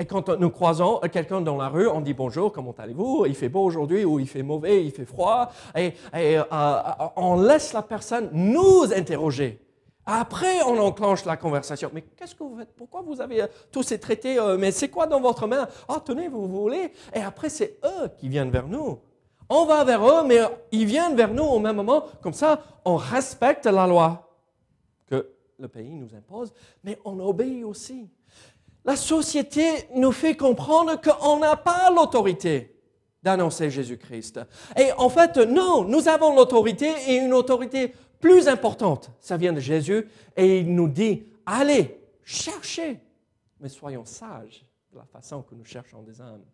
et 0.00 0.06
quand 0.06 0.30
nous 0.30 0.48
croisons 0.48 0.98
quelqu'un 1.12 1.42
dans 1.42 1.58
la 1.58 1.68
rue, 1.68 1.86
on 1.86 2.00
dit 2.00 2.14
bonjour, 2.14 2.50
comment 2.50 2.74
allez-vous? 2.78 3.26
Il 3.26 3.34
fait 3.34 3.50
beau 3.50 3.62
aujourd'hui 3.62 4.02
ou 4.02 4.18
il 4.18 4.26
fait 4.26 4.42
mauvais, 4.42 4.82
il 4.82 4.92
fait 4.92 5.04
froid. 5.04 5.52
Et, 5.76 5.92
euh, 6.14 6.42
on 7.16 7.38
laisse 7.42 7.74
la 7.74 7.82
personne 7.82 8.30
nous 8.32 8.84
interroger. 8.96 9.60
Après, 10.12 10.60
on 10.62 10.76
enclenche 10.80 11.24
la 11.24 11.36
conversation. 11.36 11.88
Mais 11.94 12.02
qu'est-ce 12.02 12.34
que 12.34 12.42
vous 12.42 12.58
faites? 12.58 12.74
Pourquoi 12.74 13.00
vous 13.00 13.20
avez 13.20 13.42
euh, 13.42 13.46
tous 13.70 13.84
ces 13.84 14.00
traités 14.00 14.40
euh, 14.40 14.58
Mais 14.58 14.72
c'est 14.72 14.88
quoi 14.88 15.06
dans 15.06 15.20
votre 15.20 15.46
main? 15.46 15.68
Ah, 15.88 16.02
tenez, 16.04 16.26
vous, 16.26 16.48
voulez? 16.48 16.90
Et 17.14 17.20
après, 17.20 17.48
c'est 17.48 17.78
eux 17.84 18.08
qui 18.18 18.28
viennent 18.28 18.50
vers 18.50 18.66
nous. 18.66 18.98
On 19.48 19.66
va 19.66 19.84
vers 19.84 20.04
eux, 20.04 20.24
mais 20.26 20.40
ils 20.72 20.84
viennent 20.84 21.14
vers 21.14 21.32
nous 21.32 21.44
au 21.44 21.60
même 21.60 21.76
moment. 21.76 22.06
Comme 22.22 22.32
ça, 22.32 22.60
on 22.84 22.96
respecte 22.96 23.66
la 23.66 23.86
loi 23.86 24.36
que 25.08 25.30
le 25.60 25.68
pays 25.68 25.94
nous 25.94 26.12
impose, 26.12 26.52
mais 26.82 26.98
on 27.04 27.20
obéit 27.20 27.62
aussi. 27.62 28.08
La 28.84 28.96
société 28.96 29.62
nous 29.94 30.12
fait 30.12 30.36
comprendre 30.36 31.00
qu'on 31.00 31.38
n'a 31.38 31.54
pas 31.54 31.88
l'autorité 31.94 32.76
d'annoncer 33.22 33.70
Jésus-Christ. 33.70 34.40
Et 34.76 34.90
en 34.96 35.08
fait, 35.08 35.36
non, 35.36 35.84
nous 35.84 36.08
avons 36.08 36.34
l'autorité 36.34 36.90
et 37.06 37.16
une 37.16 37.32
autorité 37.32 37.92
plus 38.20 38.48
importante. 38.48 39.10
Ça 39.20 39.36
vient 39.36 39.52
de 39.52 39.60
Jésus 39.60 40.06
et 40.36 40.60
il 40.60 40.74
nous 40.74 40.88
dit, 40.88 41.24
allez, 41.46 42.00
cherchez, 42.22 43.00
mais 43.58 43.68
soyons 43.68 44.04
sages 44.04 44.64
de 44.92 44.98
la 44.98 45.04
façon 45.06 45.42
que 45.42 45.54
nous 45.54 45.64
cherchons 45.64 46.02
des 46.02 46.20
âmes. 46.20 46.44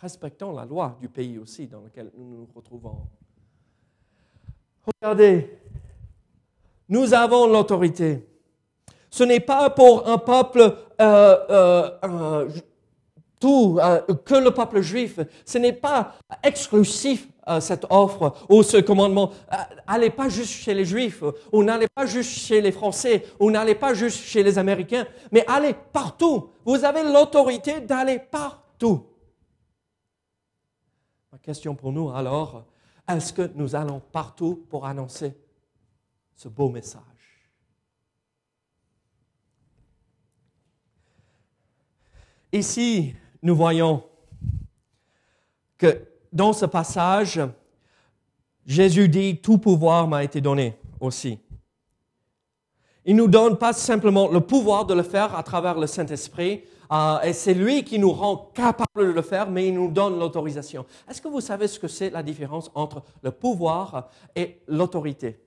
Respectons 0.00 0.52
la 0.52 0.64
loi 0.64 0.96
du 1.00 1.08
pays 1.08 1.38
aussi 1.38 1.66
dans 1.66 1.80
lequel 1.80 2.10
nous 2.16 2.26
nous 2.26 2.48
retrouvons. 2.54 3.06
Regardez, 4.86 5.58
nous 6.88 7.14
avons 7.14 7.46
l'autorité. 7.46 8.26
Ce 9.10 9.22
n'est 9.22 9.40
pas 9.40 9.70
pour 9.70 10.08
un 10.08 10.18
peuple 10.18 10.76
euh, 11.00 11.96
euh, 12.02 12.48
tout, 13.38 13.78
euh, 13.80 14.00
que 14.24 14.34
le 14.34 14.50
peuple 14.50 14.80
juif. 14.80 15.20
Ce 15.46 15.58
n'est 15.58 15.72
pas 15.72 16.14
exclusif 16.42 17.28
euh, 17.48 17.60
cette 17.60 17.86
offre 17.90 18.34
ou 18.48 18.62
ce 18.62 18.78
commandement. 18.78 19.30
Euh, 19.52 19.56
allez 19.86 20.10
pas 20.10 20.28
juste 20.28 20.52
chez 20.52 20.72
les 20.72 20.84
Juifs, 20.84 21.22
ou 21.52 21.62
n'allez 21.62 21.88
pas 21.94 22.06
juste 22.06 22.30
chez 22.30 22.60
les 22.60 22.72
Français, 22.72 23.24
ou 23.38 23.50
n'allez 23.50 23.74
pas 23.74 23.92
juste 23.92 24.24
chez 24.24 24.42
les 24.42 24.58
Américains, 24.58 25.06
mais 25.30 25.44
allez 25.46 25.74
partout. 25.92 26.50
Vous 26.64 26.84
avez 26.84 27.02
l'autorité 27.02 27.80
d'aller 27.80 28.18
partout. 28.18 29.06
Ma 31.32 31.38
question 31.38 31.74
pour 31.74 31.92
nous 31.92 32.10
alors, 32.10 32.64
est-ce 33.06 33.32
que 33.32 33.50
nous 33.54 33.74
allons 33.74 34.00
partout 34.00 34.64
pour 34.70 34.86
annoncer 34.86 35.36
ce 36.34 36.48
beau 36.48 36.70
message? 36.70 37.02
Ici, 42.52 43.14
nous 43.42 43.56
voyons 43.56 44.04
que 45.76 46.13
dans 46.34 46.52
ce 46.52 46.66
passage, 46.66 47.40
Jésus 48.66 49.08
dit, 49.08 49.40
tout 49.40 49.58
pouvoir 49.58 50.08
m'a 50.08 50.24
été 50.24 50.40
donné 50.40 50.76
aussi. 51.00 51.38
Il 53.04 53.16
nous 53.16 53.28
donne 53.28 53.56
pas 53.56 53.72
simplement 53.72 54.28
le 54.28 54.40
pouvoir 54.40 54.84
de 54.84 54.94
le 54.94 55.02
faire 55.02 55.36
à 55.36 55.42
travers 55.42 55.78
le 55.78 55.86
Saint-Esprit, 55.86 56.64
euh, 56.90 57.20
et 57.20 57.32
c'est 57.32 57.54
lui 57.54 57.84
qui 57.84 57.98
nous 57.98 58.10
rend 58.10 58.50
capable 58.54 59.06
de 59.06 59.12
le 59.12 59.22
faire, 59.22 59.48
mais 59.50 59.68
il 59.68 59.74
nous 59.74 59.90
donne 59.90 60.18
l'autorisation. 60.18 60.84
Est-ce 61.08 61.22
que 61.22 61.28
vous 61.28 61.40
savez 61.40 61.68
ce 61.68 61.78
que 61.78 61.88
c'est 61.88 62.10
la 62.10 62.22
différence 62.22 62.70
entre 62.74 63.02
le 63.22 63.30
pouvoir 63.30 64.10
et 64.34 64.60
l'autorité? 64.66 65.40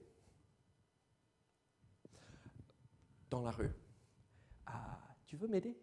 Dans 3.30 3.42
la 3.42 3.52
rue. 3.52 3.72
Ah, 4.66 5.00
tu 5.26 5.36
veux 5.36 5.48
m'aider? 5.48 5.76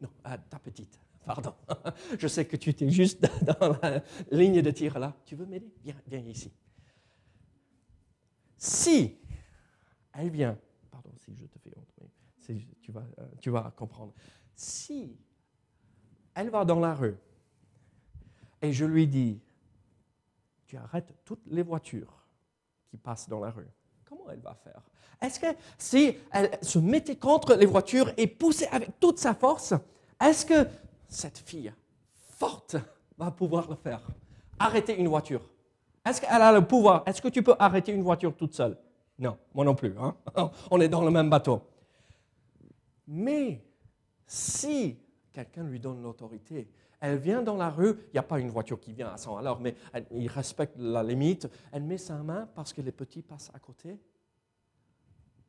Non, 0.00 0.08
ah, 0.24 0.38
ta 0.38 0.58
petite. 0.58 0.98
Pardon. 1.24 1.54
Je 2.18 2.26
sais 2.26 2.46
que 2.46 2.56
tu 2.56 2.70
étais 2.70 2.90
juste 2.90 3.20
dans 3.60 3.78
la 3.82 4.02
ligne 4.30 4.62
de 4.62 4.70
tir 4.70 4.98
là. 4.98 5.14
Tu 5.24 5.36
veux 5.36 5.46
m'aider? 5.46 5.72
Viens, 5.82 5.96
viens 6.06 6.20
ici. 6.20 6.52
Si 8.56 9.16
elle 10.12 10.30
vient, 10.30 10.58
pardon 10.90 11.10
si 11.16 11.34
je 11.36 11.46
te 11.46 11.58
fais 11.60 11.72
honte, 11.76 11.92
mais 11.98 12.56
tu, 12.82 12.90
vas, 12.90 13.04
euh, 13.18 13.28
tu 13.40 13.50
vas 13.50 13.72
comprendre. 13.76 14.12
Si 14.54 15.16
elle 16.34 16.50
va 16.50 16.64
dans 16.64 16.80
la 16.80 16.94
rue 16.94 17.16
et 18.60 18.72
je 18.72 18.84
lui 18.84 19.06
dis, 19.06 19.40
tu 20.66 20.76
arrêtes 20.76 21.14
toutes 21.24 21.46
les 21.46 21.62
voitures 21.62 22.24
qui 22.88 22.96
passent 22.96 23.28
dans 23.28 23.38
la 23.38 23.50
rue, 23.50 23.68
comment 24.04 24.28
elle 24.30 24.40
va 24.40 24.54
faire? 24.54 24.82
Est-ce 25.20 25.38
que 25.38 25.46
si 25.78 26.16
elle 26.32 26.50
se 26.62 26.78
mettait 26.78 27.16
contre 27.16 27.54
les 27.54 27.66
voitures 27.66 28.12
et 28.16 28.26
poussait 28.26 28.68
avec 28.68 28.98
toute 28.98 29.18
sa 29.18 29.34
force, 29.34 29.74
est-ce 30.20 30.44
que 30.44 30.68
cette 31.08 31.38
fille 31.38 31.72
forte 32.12 32.76
va 33.16 33.30
pouvoir 33.30 33.68
le 33.68 33.76
faire 33.76 34.06
Arrêter 34.58 34.98
une 34.98 35.08
voiture. 35.08 35.48
Est-ce 36.04 36.20
qu'elle 36.20 36.42
a 36.42 36.52
le 36.52 36.66
pouvoir? 36.66 37.02
Est-ce 37.06 37.22
que 37.22 37.28
tu 37.28 37.42
peux 37.42 37.54
arrêter 37.58 37.92
une 37.92 38.02
voiture 38.02 38.34
toute 38.34 38.54
seule? 38.54 38.76
Non, 39.18 39.38
moi 39.54 39.64
non 39.64 39.74
plus. 39.74 39.94
Hein? 39.98 40.16
On 40.70 40.80
est 40.80 40.88
dans 40.88 41.04
le 41.04 41.10
même 41.10 41.30
bateau. 41.30 41.62
Mais 43.06 43.64
si 44.26 44.98
quelqu'un 45.32 45.64
lui 45.64 45.78
donne 45.78 46.02
l'autorité, 46.02 46.68
elle 47.00 47.18
vient 47.18 47.42
dans 47.42 47.56
la 47.56 47.70
rue, 47.70 47.94
il 48.08 48.12
n'y 48.14 48.18
a 48.18 48.24
pas 48.24 48.40
une 48.40 48.50
voiture 48.50 48.80
qui 48.80 48.92
vient 48.92 49.08
à 49.08 49.16
100 49.16 49.36
alors, 49.36 49.60
mais 49.60 49.76
il 50.10 50.28
respecte 50.28 50.76
la 50.76 51.02
limite, 51.02 51.48
elle 51.72 51.84
met 51.84 51.98
sa 51.98 52.16
main 52.16 52.48
parce 52.54 52.72
que 52.72 52.80
les 52.80 52.92
petits 52.92 53.22
passent 53.22 53.50
à 53.54 53.58
côté. 53.58 53.98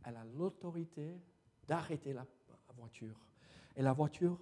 Elle 0.05 0.15
a 0.15 0.23
l'autorité 0.37 1.19
d'arrêter 1.67 2.13
la 2.13 2.25
voiture. 2.75 3.19
Et 3.75 3.81
la 3.81 3.93
voiture 3.93 4.37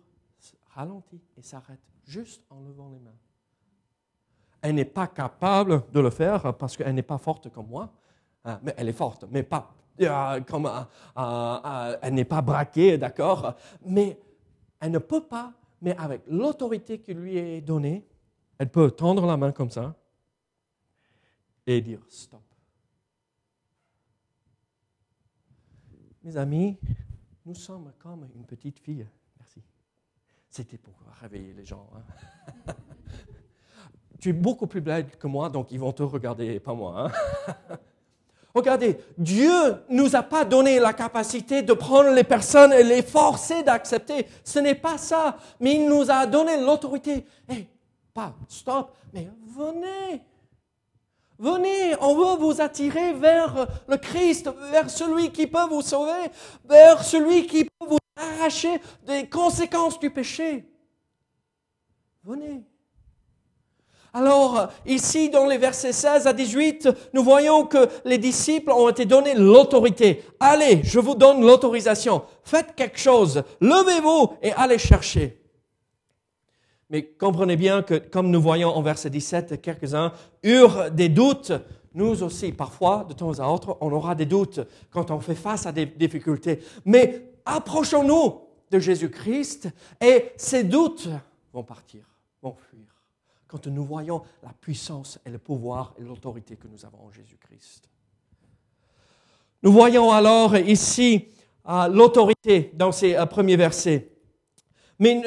ralentit 0.69 1.21
et 1.37 1.41
s'arrête 1.41 1.79
juste 2.05 2.43
en 2.49 2.61
levant 2.61 2.89
les 2.89 2.99
mains. 2.99 3.17
Elle 4.61 4.75
n'est 4.75 4.85
pas 4.85 5.07
capable 5.07 5.83
de 5.91 5.99
le 5.99 6.09
faire 6.09 6.55
parce 6.55 6.75
qu'elle 6.75 6.95
n'est 6.95 7.03
pas 7.03 7.17
forte 7.17 7.49
comme 7.49 7.67
moi, 7.67 7.91
hein, 8.45 8.59
mais 8.63 8.73
elle 8.77 8.89
est 8.89 8.93
forte, 8.93 9.25
mais 9.29 9.43
pas 9.43 9.73
euh, 10.01 10.41
comme 10.41 10.67
euh, 10.67 10.81
euh, 11.17 11.97
elle 12.01 12.13
n'est 12.13 12.25
pas 12.25 12.41
braquée, 12.41 12.97
d'accord, 12.97 13.55
mais 13.85 14.19
elle 14.79 14.91
ne 14.91 14.99
peut 14.99 15.23
pas, 15.23 15.53
mais 15.81 15.95
avec 15.97 16.21
l'autorité 16.27 16.99
qui 16.99 17.13
lui 17.13 17.37
est 17.37 17.61
donnée, 17.61 18.05
elle 18.59 18.69
peut 18.69 18.91
tendre 18.91 19.25
la 19.25 19.37
main 19.37 19.51
comme 19.51 19.71
ça 19.71 19.95
et 21.65 21.81
dire 21.81 21.99
stop. 22.09 22.41
Mes 26.23 26.37
amis, 26.37 26.77
nous 27.45 27.55
sommes 27.55 27.91
comme 27.97 28.27
une 28.35 28.45
petite 28.45 28.79
fille 28.79 29.07
c'était 30.57 30.77
pour 30.77 30.93
réveiller 31.21 31.53
les 31.55 31.65
gens. 31.65 31.87
Hein. 31.95 32.73
tu 34.19 34.29
es 34.29 34.33
beaucoup 34.33 34.65
plus 34.65 34.81
belle 34.81 35.05
que 35.07 35.27
moi, 35.27 35.49
donc 35.49 35.71
ils 35.71 35.79
vont 35.79 35.91
te 35.91 36.01
regarder, 36.01 36.59
pas 36.59 36.73
moi. 36.73 37.11
Hein. 37.47 37.75
Regardez, 38.55 38.97
Dieu 39.19 39.51
nous 39.87 40.15
a 40.15 40.23
pas 40.23 40.43
donné 40.43 40.79
la 40.79 40.93
capacité 40.93 41.61
de 41.61 41.73
prendre 41.73 42.09
les 42.09 42.23
personnes 42.23 42.73
et 42.73 42.81
les 42.81 43.03
forcer 43.03 43.61
d'accepter. 43.61 44.25
Ce 44.43 44.57
n'est 44.57 44.73
pas 44.73 44.97
ça. 44.97 45.37
Mais 45.59 45.75
il 45.75 45.87
nous 45.87 46.09
a 46.09 46.25
donné 46.25 46.59
l'autorité. 46.59 47.23
Eh, 47.49 47.67
pas 48.11 48.33
stop, 48.47 48.95
mais 49.13 49.29
venez. 49.55 50.23
Venez, 51.37 51.95
on 52.01 52.15
veut 52.15 52.43
vous 52.43 52.59
attirer 52.59 53.13
vers 53.13 53.67
le 53.87 53.97
Christ, 53.97 54.49
vers 54.71 54.89
celui 54.89 55.31
qui 55.31 55.45
peut 55.45 55.67
vous 55.69 55.83
sauver, 55.83 56.31
vers 56.67 57.03
celui 57.03 57.45
qui 57.45 57.65
peut 57.65 57.85
vous 57.87 57.99
arracher 58.17 58.81
des 59.05 59.27
conséquences 59.27 59.99
du 59.99 60.09
péché. 60.09 60.65
Venez. 62.23 62.63
Alors, 64.13 64.69
ici, 64.85 65.29
dans 65.29 65.45
les 65.45 65.57
versets 65.57 65.93
16 65.93 66.27
à 66.27 66.33
18, 66.33 66.89
nous 67.13 67.23
voyons 67.23 67.65
que 67.65 67.87
les 68.03 68.17
disciples 68.17 68.71
ont 68.71 68.89
été 68.89 69.05
donnés 69.05 69.35
l'autorité. 69.35 70.23
Allez, 70.39 70.81
je 70.83 70.99
vous 70.99 71.13
donne 71.13 71.41
l'autorisation. 71.41 72.23
Faites 72.43 72.73
quelque 72.75 72.97
chose. 72.97 73.43
Levez-vous 73.61 74.33
et 74.41 74.53
allez 74.53 74.79
chercher. 74.79 75.39
Mais 76.89 77.03
comprenez 77.03 77.57
bien 77.57 77.83
que, 77.83 77.95
comme 77.95 78.31
nous 78.31 78.41
voyons 78.41 78.69
en 78.69 78.81
verset 78.81 79.09
17, 79.09 79.61
quelques-uns 79.61 80.13
eurent 80.41 80.89
des 80.89 81.09
doutes. 81.09 81.51
Nous 81.93 82.23
aussi, 82.23 82.53
parfois, 82.53 83.05
de 83.07 83.13
temps 83.13 83.39
à 83.39 83.47
autre, 83.47 83.77
on 83.81 83.91
aura 83.91 84.15
des 84.15 84.25
doutes 84.25 84.61
quand 84.89 85.11
on 85.11 85.19
fait 85.19 85.35
face 85.35 85.65
à 85.65 85.71
des 85.71 85.85
difficultés. 85.85 86.59
Mais 86.85 87.36
approchons-nous 87.47 88.41
de 88.71 88.79
Jésus-Christ 88.79 89.69
et 90.01 90.31
ces 90.37 90.63
doutes 90.63 91.09
vont 91.53 91.63
partir, 91.63 92.03
vont 92.41 92.55
fuir. 92.69 92.85
Quand 93.47 93.65
nous 93.67 93.85
voyons 93.85 94.23
la 94.43 94.51
puissance 94.59 95.19
et 95.25 95.29
le 95.29 95.37
pouvoir 95.37 95.93
et 95.97 96.01
l'autorité 96.01 96.57
que 96.57 96.67
nous 96.67 96.85
avons 96.85 97.05
en 97.05 97.11
Jésus-Christ. 97.11 97.89
Nous 99.63 99.71
voyons 99.71 100.11
alors 100.11 100.55
ici 100.57 101.29
euh, 101.67 101.87
l'autorité 101.87 102.71
dans 102.73 102.91
ces 102.91 103.15
euh, 103.15 103.25
premiers 103.25 103.55
versets. 103.55 104.11
Mais 104.99 105.21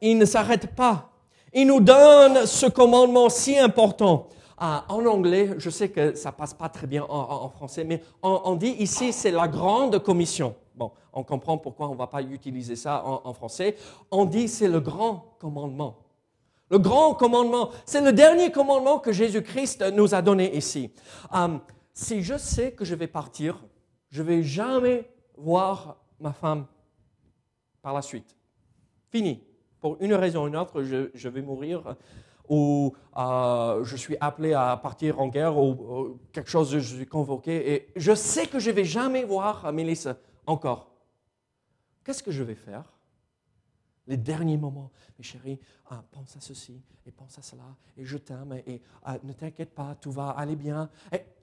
il 0.00 0.18
ne 0.18 0.24
s'arrête 0.24 0.74
pas. 0.74 1.10
Il 1.52 1.66
nous 1.66 1.80
donne 1.80 2.46
ce 2.46 2.66
commandement 2.66 3.28
si 3.28 3.58
important. 3.58 4.28
Ah, 4.58 4.84
en 4.88 5.06
anglais, 5.06 5.50
je 5.58 5.70
sais 5.70 5.88
que 5.88 6.14
ça 6.14 6.32
passe 6.32 6.52
pas 6.52 6.68
très 6.68 6.86
bien 6.86 7.04
en, 7.08 7.48
français, 7.48 7.84
mais 7.84 8.02
on, 8.22 8.56
dit 8.56 8.74
ici 8.80 9.12
c'est 9.12 9.30
la 9.30 9.46
grande 9.46 10.00
commission. 10.00 10.56
On 11.18 11.24
comprend 11.24 11.58
pourquoi 11.58 11.88
on 11.88 11.94
ne 11.94 11.98
va 11.98 12.06
pas 12.06 12.22
utiliser 12.22 12.76
ça 12.76 13.04
en, 13.04 13.34
français. 13.34 13.74
On 14.12 14.24
dit 14.24 14.46
c'est 14.46 14.68
le 14.68 14.78
grand 14.78 15.34
commandement. 15.40 15.96
Le 16.70 16.78
grand 16.78 17.14
commandement, 17.14 17.70
c'est 17.86 18.00
le 18.00 18.12
dernier 18.12 18.52
commandement 18.52 19.00
que 19.00 19.10
Jésus-Christ 19.10 19.84
nous 19.94 20.14
a 20.14 20.22
donné 20.22 20.56
ici. 20.56 20.92
Um, 21.32 21.60
si 21.92 22.22
je 22.22 22.38
sais 22.38 22.70
que 22.70 22.84
je 22.84 22.94
vais 22.94 23.08
partir, 23.08 23.64
je 24.10 24.22
vais 24.22 24.44
jamais 24.44 25.10
voir 25.36 25.96
ma 26.20 26.32
femme 26.32 26.66
par 27.82 27.94
la 27.94 28.02
suite. 28.02 28.36
Fini. 29.10 29.42
Pour 29.80 29.96
une 29.98 30.14
raison 30.14 30.44
ou 30.44 30.46
une 30.46 30.56
autre, 30.56 30.84
je, 30.84 31.28
vais 31.28 31.42
mourir 31.42 31.96
ou 32.48 32.94
euh, 33.16 33.82
je 33.82 33.96
suis 33.96 34.16
appelé 34.20 34.52
à 34.54 34.76
partir 34.76 35.20
en 35.20 35.26
guerre 35.26 35.58
ou, 35.58 36.18
quelque 36.32 36.50
chose, 36.50 36.70
je 36.70 36.96
suis 36.96 37.06
convoqué 37.06 37.72
et 37.72 37.88
je 37.96 38.14
sais 38.14 38.46
que 38.46 38.60
je 38.60 38.70
ne 38.70 38.76
vais 38.76 38.84
jamais 38.84 39.24
voir 39.24 39.72
Mélissa 39.72 40.16
encore. 40.46 40.87
Qu'est-ce 42.08 42.22
que 42.22 42.30
je 42.30 42.42
vais 42.42 42.54
faire? 42.54 42.90
Les 44.06 44.16
derniers 44.16 44.56
moments, 44.56 44.90
mes 45.18 45.22
chéris, 45.22 45.60
ah, 45.90 46.02
pense 46.10 46.34
à 46.38 46.40
ceci 46.40 46.80
et 47.06 47.10
pense 47.10 47.38
à 47.38 47.42
cela 47.42 47.76
et 47.98 48.06
je 48.06 48.16
t'aime 48.16 48.58
et, 48.66 48.80
ah, 49.04 49.18
ne 49.22 49.34
t'inquiète 49.34 49.74
pas, 49.74 49.94
tout 50.00 50.10
va 50.10 50.30
aller 50.30 50.56
bien. 50.56 50.88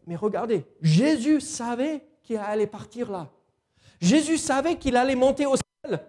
mais 0.08 0.16
regardez, 0.16 0.66
Jésus 0.82 1.40
savait 1.40 2.04
qu'il 2.24 2.38
allait 2.38 2.66
partir 2.66 3.12
là. 3.12 3.30
Jésus 4.02 4.40
savait 4.40 4.76
qu'il 4.76 4.98
allait 4.98 5.14
monter 5.14 5.46
au 5.46 5.54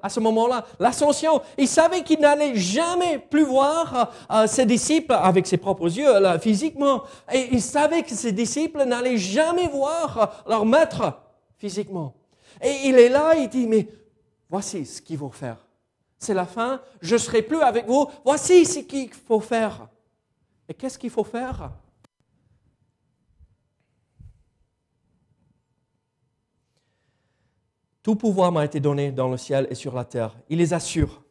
à 0.02 0.08
ce 0.08 0.20
moment-là, 0.20 0.64
l'ascension. 0.80 1.42
Il 1.58 1.68
savait 1.68 2.02
qu'il 2.02 2.20
n'allait 2.20 2.56
jamais 2.56 3.18
plus 3.18 3.44
voir 3.44 4.10
euh, 4.30 4.46
ses 4.46 4.64
disciples 4.64 5.12
avec 5.12 5.46
ses 5.46 5.58
propres 5.58 5.94
yeux, 5.98 6.38
physiquement. 6.38 7.02
Et 7.30 7.48
il 7.52 7.60
savait 7.60 8.02
que 8.02 8.14
ses 8.14 8.32
disciples 8.32 8.84
n'allaient 8.84 9.18
jamais 9.18 9.68
voir 9.68 10.42
leur 10.48 10.64
maître 10.64 11.20
physiquement. 11.58 12.14
Et 12.62 12.88
il 12.88 12.94
est 12.94 13.10
là, 13.10 13.34
il 13.36 13.50
dit, 13.50 13.66
mais 13.66 13.86
voici 14.48 14.86
ce 14.86 15.00
qu'il 15.02 15.18
faut 15.18 15.30
faire. 15.30 15.66
C'est 16.18 16.34
la 16.34 16.46
fin, 16.46 16.80
je 17.02 17.14
ne 17.14 17.18
serai 17.18 17.42
plus 17.42 17.60
avec 17.60 17.86
vous. 17.86 18.06
Voici 18.24 18.64
ce 18.64 18.80
qu'il 18.80 19.12
faut 19.12 19.40
faire. 19.40 19.88
Et 20.68 20.74
qu'est-ce 20.74 20.98
qu'il 20.98 21.10
faut 21.10 21.24
faire? 21.24 21.72
Tout 28.02 28.16
pouvoir 28.16 28.52
m'a 28.52 28.64
été 28.64 28.78
donné 28.78 29.10
dans 29.10 29.28
le 29.28 29.36
ciel 29.36 29.66
et 29.68 29.74
sur 29.74 29.94
la 29.94 30.04
terre. 30.04 30.36
Il 30.48 30.58
les 30.58 30.72
assure. 30.72 31.22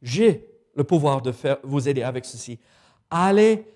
J'ai 0.00 0.48
le 0.74 0.84
pouvoir 0.84 1.20
de 1.20 1.32
vous 1.62 1.88
aider 1.88 2.02
avec 2.02 2.24
ceci. 2.24 2.58
Allez, 3.10 3.66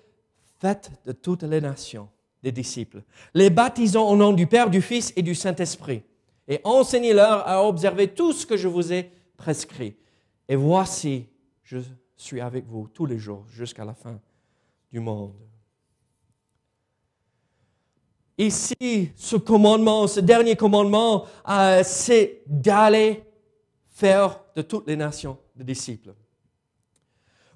faites 0.59 0.91
de 1.05 1.11
toutes 1.11 1.43
les 1.43 1.61
nations 1.61 2.09
des 2.41 2.51
disciples, 2.51 3.03
les 3.33 3.49
baptisant 3.49 4.09
au 4.09 4.15
nom 4.15 4.33
du 4.33 4.47
Père, 4.47 4.69
du 4.69 4.81
Fils 4.81 5.13
et 5.15 5.21
du 5.21 5.33
Saint-Esprit, 5.35 6.03
et 6.47 6.59
enseignez-leur 6.63 7.47
à 7.47 7.65
observer 7.65 8.09
tout 8.09 8.33
ce 8.33 8.45
que 8.45 8.57
je 8.57 8.67
vous 8.67 8.91
ai 8.91 9.11
prescrit. 9.37 9.95
Et 10.47 10.55
voici, 10.55 11.27
je 11.63 11.79
suis 12.15 12.41
avec 12.41 12.65
vous 12.67 12.87
tous 12.87 13.05
les 13.05 13.17
jours 13.17 13.45
jusqu'à 13.49 13.85
la 13.85 13.93
fin 13.93 14.19
du 14.91 14.99
monde. 14.99 15.33
Ici, 18.37 19.11
ce 19.15 19.35
commandement, 19.35 20.07
ce 20.07 20.19
dernier 20.19 20.55
commandement, 20.55 21.25
euh, 21.47 21.81
c'est 21.83 22.41
d'aller 22.47 23.23
faire 23.89 24.43
de 24.55 24.63
toutes 24.63 24.87
les 24.87 24.95
nations 24.95 25.37
des 25.55 25.63
disciples. 25.63 26.13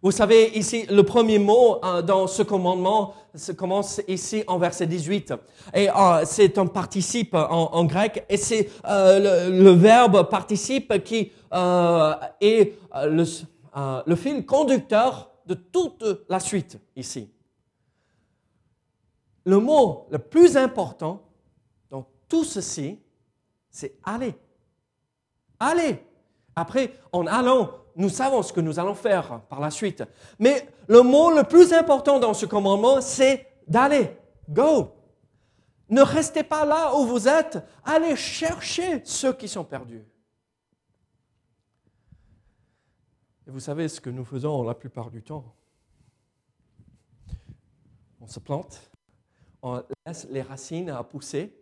Vous 0.02 0.12
savez, 0.12 0.58
ici, 0.58 0.86
le 0.90 1.04
premier 1.04 1.40
mot 1.40 1.80
euh, 1.84 2.02
dans 2.02 2.28
ce 2.28 2.44
commandement 2.44 3.16
commence 3.58 4.02
ici 4.08 4.44
en 4.48 4.58
verset 4.58 4.88
18. 4.88 5.34
Et 5.74 5.90
euh, 5.90 5.94
c'est 6.26 6.58
un 6.58 6.68
participe 6.68 7.34
en, 7.34 7.86
grec, 7.86 8.26
et 8.30 8.38
c'est 8.38 8.70
le, 8.86 9.72
verbe 9.72 10.30
participe 10.30 11.04
qui 11.04 11.32
est 11.52 12.74
le, 12.94 13.24
le 14.06 14.16
fil 14.16 14.46
conducteur 14.46 15.32
de 15.46 15.54
toute 15.56 16.04
la 16.30 16.40
suite 16.40 16.78
ici 16.96 17.30
le 19.48 19.60
mot 19.60 20.08
le 20.12 20.20
plus 20.20 20.58
important 20.58 21.24
dans 21.90 22.06
tout 22.28 22.44
ceci, 22.44 23.00
c'est 23.70 23.98
aller. 24.04 24.36
Aller. 25.58 26.04
Après, 26.54 26.94
en 27.14 27.26
allant, 27.28 27.72
nous 27.98 28.10
savons 28.10 28.44
ce 28.44 28.54
que 28.54 28.62
nous 28.62 28.80
allons 28.80 28.94
faire 28.94 29.42
par 29.50 29.60
la 29.60 29.72
suite. 29.72 30.04
Mais 30.38 30.70
le 30.88 31.02
mot 31.02 31.36
le 31.36 31.44
plus 31.44 31.74
important 31.74 32.20
dans 32.20 32.36
ce 32.36 32.46
commandement, 32.46 33.02
c'est 33.02 33.48
d'aller. 33.68 34.16
Go. 34.48 34.94
Ne 35.90 36.02
restez 36.02 36.44
pas 36.44 36.64
là 36.64 36.96
où 36.96 37.06
vous 37.06 37.28
êtes. 37.28 37.58
Allez 37.84 38.16
chercher 38.16 39.02
ceux 39.04 39.34
qui 39.34 39.48
sont 39.48 39.64
perdus. 39.64 40.06
Et 43.48 43.52
vous 43.52 43.60
savez 43.60 43.88
ce 43.88 44.00
que 44.00 44.12
nous 44.12 44.26
faisons 44.26 44.62
la 44.64 44.76
plupart 44.76 45.10
du 45.10 45.24
temps? 45.24 45.56
On 48.22 48.28
se 48.28 48.40
plante, 48.40 48.92
on 49.62 49.82
laisse 50.06 50.28
les 50.30 50.42
racines 50.42 50.90
à 50.90 51.02
pousser 51.04 51.58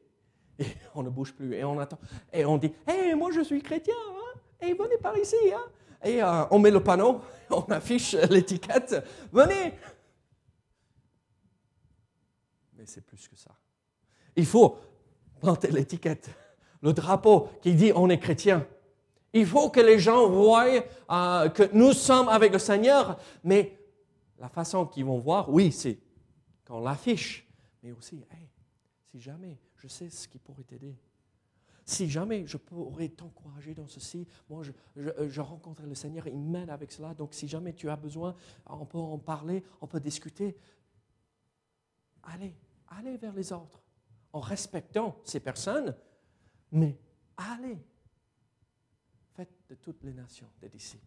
et 0.58 0.66
on 0.96 1.04
ne 1.04 1.10
bouge 1.10 1.34
plus. 1.34 1.54
Et 1.54 1.64
on 1.64 1.80
attend. 1.80 2.00
Et 2.34 2.44
on 2.44 2.58
dit 2.58 2.74
Hé, 2.88 3.14
moi 3.14 3.32
je 3.32 3.42
suis 3.42 3.62
chrétien, 3.62 3.94
hein? 3.96 4.74
venez 4.74 4.98
par 4.98 5.16
ici. 5.18 5.36
Hein? 5.54 5.64
Et 6.06 6.22
euh, 6.22 6.46
on 6.52 6.60
met 6.60 6.72
le 6.72 6.82
panneau, 6.82 7.22
on 7.50 7.64
affiche 7.64 8.14
l'étiquette. 8.14 8.96
Venez. 9.34 9.74
Mais 12.74 12.86
c'est 12.86 13.02
plus 13.02 13.28
que 13.28 13.36
ça. 13.36 13.52
Il 14.36 14.46
faut 14.46 14.78
planter 15.40 15.72
l'étiquette, 15.72 16.30
le 16.82 16.94
drapeau 16.94 17.50
qui 17.62 17.74
dit 17.74 17.92
on 17.96 18.10
est 18.10 18.20
chrétien. 18.20 18.66
Il 19.34 19.48
faut 19.48 19.70
que 19.70 19.82
les 19.82 20.00
gens 20.00 20.30
voient 20.30 20.68
euh, 21.12 21.50
que 21.50 21.70
nous 21.74 21.92
sommes 21.92 22.30
avec 22.30 22.54
le 22.54 22.60
Seigneur, 22.60 23.18
mais 23.44 23.78
la 24.40 24.48
façon 24.48 24.86
qu'ils 24.86 25.06
vont 25.06 25.18
voir, 25.18 25.50
oui, 25.50 25.72
c'est 25.72 25.98
qu'on 26.68 26.82
l'affiche. 26.82 27.48
Mais 27.84 27.92
aussi, 27.92 28.24
si 29.12 29.20
jamais 29.20 29.58
je 29.78 29.88
sais 29.88 30.10
ce 30.10 30.28
qui 30.28 30.40
pourrait 30.40 30.64
t'aider, 30.64 30.96
si 31.86 32.10
jamais 32.10 32.46
je 32.48 32.58
pourrais 32.58 33.10
t'encourager 33.10 33.74
dans 33.74 33.88
ceci, 33.88 34.28
moi 34.50 34.64
je, 34.64 34.72
je, 35.30 35.42
rencontre 35.42 35.84
le 35.84 35.96
Seigneur, 35.96 36.28
il 36.28 36.40
m'aide 36.40 36.70
avec 36.70 36.92
cela. 36.92 37.14
Donc 37.14 37.34
si 37.34 37.48
jamais 37.48 37.74
tu 37.74 37.90
as 37.90 37.96
besoin, 37.96 38.36
on 38.66 38.86
peut 38.86 38.98
en 38.98 39.20
parler, 39.20 39.64
on 39.82 39.88
peut 39.88 40.00
discuter. 40.00 40.58
Allez, 42.24 42.56
allez 42.88 43.18
vers 43.18 43.34
les 43.34 43.54
autres 43.54 43.82
en 44.34 44.40
respectant 44.40 45.16
ces 45.24 45.40
personnes, 45.40 45.96
mais 46.72 46.98
allez. 47.38 47.78
Faites 49.36 49.54
de 49.70 49.76
toutes 49.76 50.04
les 50.04 50.14
nations 50.14 50.50
des 50.60 50.70
disciples. 50.70 51.06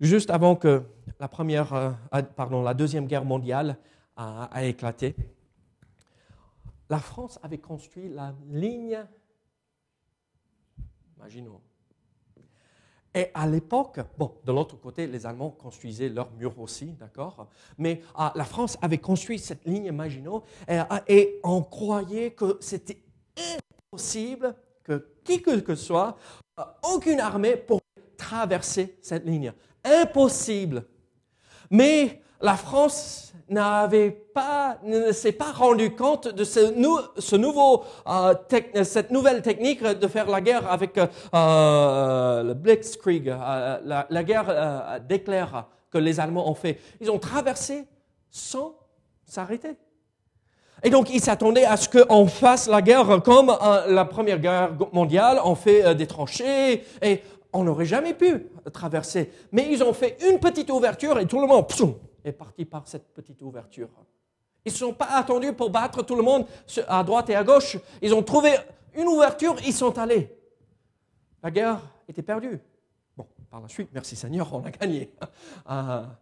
Juste 0.00 0.30
avant 0.30 0.54
que 0.54 0.84
la, 1.18 1.28
première, 1.28 1.72
euh, 1.72 1.92
pardon, 2.36 2.62
la 2.62 2.74
Deuxième 2.74 3.06
Guerre 3.06 3.24
mondiale 3.24 3.78
a, 4.16 4.64
éclaté, 4.64 5.14
la 6.88 6.98
France 6.98 7.38
avait 7.42 7.58
construit 7.58 8.08
la 8.08 8.34
ligne 8.48 9.04
Maginot. 11.18 11.60
Et 13.14 13.30
à 13.32 13.46
l'époque, 13.46 14.00
bon, 14.18 14.34
de 14.44 14.52
l'autre 14.52 14.76
côté, 14.76 15.06
les 15.06 15.24
Allemands 15.24 15.50
construisaient 15.50 16.10
leurs 16.10 16.30
murs 16.32 16.58
aussi, 16.60 16.92
d'accord 16.92 17.48
Mais 17.78 18.02
ah, 18.14 18.30
la 18.36 18.44
France 18.44 18.76
avait 18.82 18.98
construit 18.98 19.38
cette 19.38 19.64
ligne 19.64 19.90
Maginot 19.90 20.44
et, 20.68 20.76
ah, 20.76 21.02
et 21.08 21.40
on 21.42 21.62
croyait 21.62 22.32
que 22.32 22.58
c'était 22.60 23.02
impossible 23.90 24.54
que 24.84 25.16
qui 25.24 25.42
que 25.42 25.74
ce 25.74 25.74
soit, 25.74 26.16
euh, 26.60 26.62
aucune 26.94 27.18
armée 27.18 27.56
pourrait 27.56 27.82
traverser 28.16 28.98
cette 29.02 29.24
ligne. 29.24 29.52
Impossible. 29.82 30.84
Mais 31.70 32.22
la 32.40 32.56
France 32.56 33.32
n'avait 33.48 34.10
pas, 34.10 34.78
ne 34.82 35.12
s'est 35.12 35.32
pas 35.32 35.52
rendu 35.52 35.94
compte 35.94 36.28
de 36.28 36.44
ce, 36.44 36.72
ce 37.18 37.36
nouveau, 37.36 37.84
euh, 38.08 38.34
cette 38.82 39.10
nouvelle 39.10 39.42
technique 39.42 39.82
de 39.82 40.06
faire 40.08 40.28
la 40.28 40.40
guerre 40.40 40.70
avec 40.70 40.98
euh, 40.98 41.06
euh 41.34 42.42
le 42.42 42.54
Blitzkrieg, 42.54 43.28
euh, 43.28 43.78
la, 43.84 44.06
la, 44.10 44.24
guerre 44.24 44.46
euh, 44.48 44.98
d'éclair 44.98 45.66
que 45.90 45.98
les 45.98 46.18
Allemands 46.18 46.48
ont 46.50 46.54
fait. 46.54 46.78
Ils 47.00 47.10
ont 47.10 47.18
traversé 47.18 47.84
sans 48.30 48.74
s'arrêter. 49.24 49.76
Et 50.82 50.90
donc, 50.90 51.08
ils 51.10 51.20
s'attendaient 51.20 51.64
à 51.64 51.76
ce 51.76 51.88
qu'on 51.88 52.26
fasse 52.26 52.68
la 52.68 52.82
guerre 52.82 53.22
comme 53.22 53.56
la 53.88 54.04
Première 54.04 54.38
Guerre 54.38 54.72
mondiale. 54.92 55.40
On 55.42 55.54
fait 55.54 55.94
des 55.94 56.06
tranchées 56.06 56.84
et 57.00 57.22
on 57.54 57.64
n'aurait 57.64 57.86
jamais 57.86 58.12
pu 58.12 58.46
traverser. 58.74 59.32
Mais 59.52 59.68
ils 59.70 59.82
ont 59.82 59.94
fait 59.94 60.18
une 60.30 60.38
petite 60.38 60.70
ouverture 60.70 61.18
et 61.18 61.26
tout 61.26 61.40
le 61.40 61.46
monde 61.46 61.66
est 62.26 62.32
parti 62.32 62.64
par 62.64 62.86
cette 62.86 63.12
petite 63.14 63.40
ouverture. 63.42 63.88
Ils 64.64 64.72
ne 64.72 64.76
sont 64.76 64.92
pas 64.92 65.08
attendus 65.12 65.52
pour 65.52 65.70
battre 65.70 66.02
tout 66.02 66.16
le 66.16 66.22
monde 66.22 66.46
à 66.88 67.04
droite 67.04 67.30
et 67.30 67.36
à 67.36 67.44
gauche. 67.44 67.76
Ils 68.02 68.12
ont 68.14 68.22
trouvé 68.22 68.52
une 68.94 69.06
ouverture, 69.06 69.56
ils 69.64 69.72
sont 69.72 69.96
allés. 69.98 70.36
La 71.42 71.50
guerre 71.50 71.80
était 72.08 72.22
perdue. 72.22 72.58
Bon, 73.16 73.26
par 73.50 73.60
la 73.60 73.68
suite, 73.68 73.90
merci 73.92 74.16
Seigneur, 74.16 74.52
on 74.52 74.64
a 74.64 74.70
gagné. 74.70 75.12
Ah. 75.66 76.16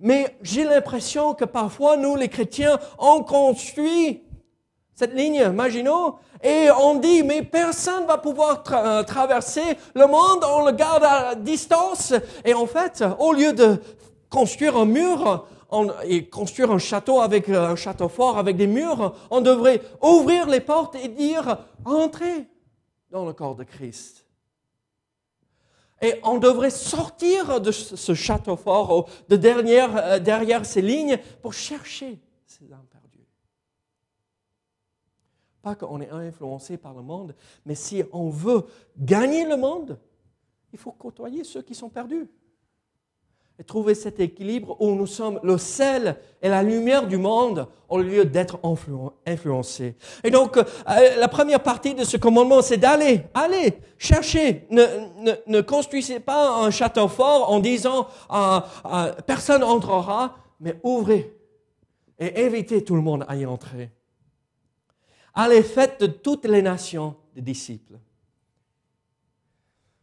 Mais 0.00 0.36
j'ai 0.42 0.62
l'impression 0.62 1.34
que 1.34 1.44
parfois, 1.44 1.96
nous, 1.96 2.14
les 2.14 2.28
chrétiens, 2.28 2.78
on 2.98 3.24
construit 3.24 4.22
cette 4.94 5.14
ligne 5.14 5.48
Maginot, 5.48 6.18
et 6.42 6.68
on 6.70 6.96
dit, 6.96 7.22
mais 7.22 7.42
personne 7.42 8.06
va 8.06 8.18
pouvoir 8.18 8.62
euh, 8.72 9.02
traverser 9.02 9.76
le 9.94 10.06
monde, 10.06 10.44
on 10.44 10.66
le 10.66 10.72
garde 10.72 11.04
à 11.04 11.34
distance. 11.34 12.12
Et 12.44 12.54
en 12.54 12.66
fait, 12.66 13.04
au 13.18 13.32
lieu 13.32 13.52
de 13.52 13.80
construire 14.30 14.76
un 14.76 14.84
mur 14.84 15.46
et 16.04 16.28
construire 16.28 16.70
un 16.70 16.78
château 16.78 17.20
avec 17.20 17.48
euh, 17.48 17.68
un 17.68 17.76
château 17.76 18.08
fort 18.08 18.38
avec 18.38 18.56
des 18.56 18.66
murs, 18.66 19.14
on 19.30 19.40
devrait 19.40 19.82
ouvrir 20.02 20.48
les 20.48 20.60
portes 20.60 20.94
et 20.94 21.08
dire, 21.08 21.58
entrez 21.84 22.48
dans 23.10 23.26
le 23.26 23.34
corps 23.34 23.54
de 23.54 23.64
Christ. 23.64 24.24
Et 26.00 26.14
on 26.22 26.38
devrait 26.38 26.70
sortir 26.70 27.60
de 27.60 27.70
ce 27.70 28.14
château 28.14 28.56
fort, 28.56 29.10
de 29.28 29.36
derrière, 29.36 29.96
euh, 29.96 30.18
derrière 30.18 30.64
ces 30.64 30.80
lignes, 30.80 31.18
pour 31.42 31.52
chercher 31.52 32.18
ces 32.46 32.72
âmes 32.72 32.86
pas 35.62 35.74
qu'on 35.74 36.00
est 36.00 36.10
influencé 36.10 36.76
par 36.76 36.94
le 36.94 37.02
monde, 37.02 37.34
mais 37.66 37.74
si 37.74 38.02
on 38.12 38.30
veut 38.30 38.64
gagner 38.96 39.44
le 39.44 39.56
monde, 39.56 39.98
il 40.72 40.78
faut 40.78 40.92
côtoyer 40.92 41.44
ceux 41.44 41.62
qui 41.62 41.74
sont 41.74 41.88
perdus. 41.88 42.28
Et 43.60 43.64
trouver 43.64 43.96
cet 43.96 44.20
équilibre 44.20 44.76
où 44.80 44.94
nous 44.94 45.06
sommes 45.06 45.40
le 45.42 45.58
sel 45.58 46.16
et 46.40 46.48
la 46.48 46.62
lumière 46.62 47.08
du 47.08 47.16
monde 47.16 47.66
au 47.88 47.98
lieu 47.98 48.24
d'être 48.24 48.60
influencés. 49.26 49.96
Et 50.22 50.30
donc, 50.30 50.56
euh, 50.56 50.62
la 50.86 51.26
première 51.26 51.60
partie 51.60 51.94
de 51.94 52.04
ce 52.04 52.16
commandement, 52.16 52.62
c'est 52.62 52.76
d'aller, 52.76 53.22
aller, 53.34 53.74
chercher. 53.98 54.64
Ne, 54.70 54.84
ne, 55.18 55.32
ne, 55.48 55.60
construisez 55.60 56.20
pas 56.20 56.50
un 56.60 56.70
château 56.70 57.08
fort 57.08 57.50
en 57.50 57.58
disant 57.58 58.06
euh, 58.30 58.60
euh, 58.86 59.12
personne 59.26 59.64
entrera, 59.64 60.36
mais 60.60 60.78
ouvrez 60.84 61.34
et 62.18 62.46
invitez 62.46 62.84
tout 62.84 62.94
le 62.94 63.02
monde 63.02 63.24
à 63.28 63.36
y 63.36 63.44
entrer. 63.44 63.90
Allez, 65.34 65.62
faites 65.62 66.00
de 66.00 66.06
toutes 66.06 66.46
les 66.46 66.62
nations 66.62 67.16
des 67.34 67.42
disciples. 67.42 67.98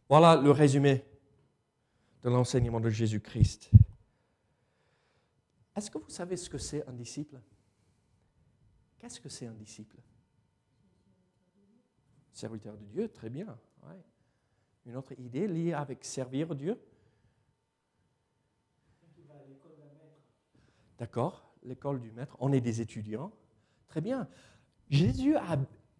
Voilà 0.08 0.36
le 0.36 0.50
résumé 0.50 1.04
l'enseignement 2.30 2.80
de 2.80 2.90
Jésus-Christ. 2.90 3.70
Est-ce 5.74 5.90
que 5.90 5.98
vous 5.98 6.08
savez 6.08 6.36
ce 6.36 6.48
que 6.48 6.58
c'est 6.58 6.86
un 6.86 6.92
disciple? 6.92 7.40
Qu'est-ce 8.98 9.20
que 9.20 9.28
c'est 9.28 9.46
un 9.46 9.54
disciple? 9.54 9.96
Serviteur 12.32 12.76
de 12.76 12.84
Dieu, 12.84 13.08
très 13.08 13.30
bien. 13.30 13.58
Une 14.86 14.96
autre 14.96 15.12
idée 15.18 15.46
liée 15.46 15.72
avec 15.72 16.04
servir 16.04 16.54
Dieu? 16.54 16.80
D'accord, 20.98 21.54
l'école 21.62 22.00
du 22.00 22.10
maître. 22.10 22.36
On 22.40 22.52
est 22.52 22.60
des 22.60 22.80
étudiants. 22.80 23.32
Très 23.88 24.00
bien. 24.00 24.28
Jésus 24.88 25.36
a 25.36 25.58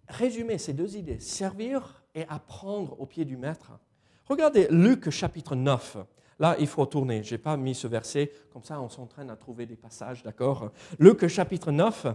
résumé 0.08 0.58
ces 0.58 0.72
deux 0.72 0.96
idées, 0.96 1.20
servir 1.20 2.04
et 2.14 2.24
apprendre 2.28 2.98
au 3.00 3.06
pied 3.06 3.24
du 3.24 3.36
Maître. 3.36 3.78
Regardez 4.26 4.68
Luc 4.70 5.10
chapitre 5.10 5.54
9. 5.54 5.98
Là, 6.38 6.56
il 6.58 6.66
faut 6.66 6.84
tourner. 6.86 7.22
Je 7.22 7.34
n'ai 7.34 7.38
pas 7.38 7.56
mis 7.56 7.74
ce 7.74 7.86
verset, 7.86 8.30
comme 8.52 8.62
ça 8.62 8.80
on 8.80 8.88
s'entraîne 8.88 9.30
à 9.30 9.36
trouver 9.36 9.66
des 9.66 9.76
passages, 9.76 10.22
d'accord? 10.22 10.70
Luc 10.98 11.26
chapitre 11.28 11.72
9, 11.72 12.06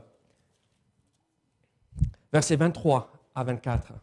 verset 2.32 2.56
23 2.56 3.12
à 3.34 3.44
24. 3.44 3.94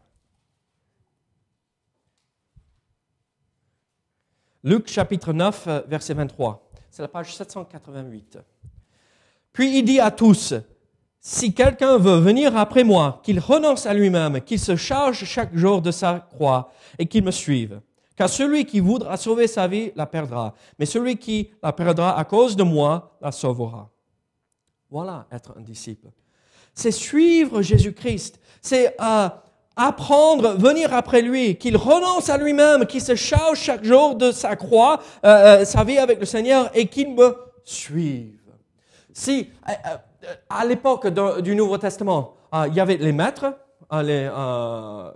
Luc 4.63 4.87
chapitre 4.87 5.31
9, 5.31 5.85
verset 5.87 6.13
23. 6.13 6.69
C'est 6.89 7.01
la 7.01 7.07
page 7.07 7.35
788. 7.35 8.39
Puis 9.53 9.79
il 9.79 9.85
dit 9.85 10.01
à 10.01 10.11
tous, 10.11 10.53
si 11.21 11.53
quelqu'un 11.53 11.97
veut 11.97 12.17
venir 12.17 12.57
après 12.57 12.83
moi, 12.83 13.21
qu'il 13.23 13.39
renonce 13.39 13.85
à 13.85 13.93
lui-même, 13.93 14.41
qu'il 14.41 14.59
se 14.59 14.75
charge 14.75 15.23
chaque 15.23 15.55
jour 15.55 15.81
de 15.81 15.91
sa 15.91 16.19
croix 16.19 16.71
et 16.97 17.05
qu'il 17.05 17.23
me 17.23 17.31
suive. 17.31 17.81
Car 18.19 18.27
celui 18.27 18.65
qui 18.65 18.81
voudra 18.81 19.15
sauver 19.15 19.47
sa 19.47 19.65
vie 19.65 19.93
la 19.95 20.05
perdra, 20.05 20.53
mais 20.77 20.85
celui 20.85 21.15
qui 21.15 21.51
la 21.63 21.71
perdra 21.71 22.19
à 22.19 22.25
cause 22.25 22.57
de 22.57 22.63
moi 22.63 23.15
la 23.21 23.31
sauvera. 23.31 23.89
Voilà 24.91 25.25
être 25.31 25.53
un 25.57 25.61
disciple. 25.61 26.09
C'est 26.73 26.91
suivre 26.91 27.61
Jésus-Christ. 27.61 28.41
C'est 28.61 28.93
euh, 28.99 29.29
apprendre, 29.77 30.57
venir 30.57 30.93
après 30.93 31.21
lui, 31.21 31.55
qu'il 31.55 31.77
renonce 31.77 32.29
à 32.29 32.37
lui-même, 32.37 32.85
qu'il 32.87 32.99
se 32.99 33.15
charge 33.15 33.57
chaque 33.57 33.85
jour 33.85 34.15
de 34.15 34.33
sa 34.33 34.57
croix, 34.57 34.99
euh, 35.23 35.61
euh, 35.61 35.63
sa 35.65 35.85
vie 35.85 35.97
avec 35.97 36.19
le 36.19 36.25
Seigneur 36.25 36.69
et 36.73 36.87
qu'il 36.87 37.15
me 37.15 37.37
suive. 37.63 38.41
Si 39.13 39.49
à 40.49 40.65
l'époque 40.65 41.07
du 41.41 41.55
Nouveau 41.55 41.77
Testament, 41.77 42.33
il 42.67 42.73
y 42.73 42.81
avait 42.81 42.97
les 42.97 43.13
maîtres, 43.13 43.53
les, 43.93 44.29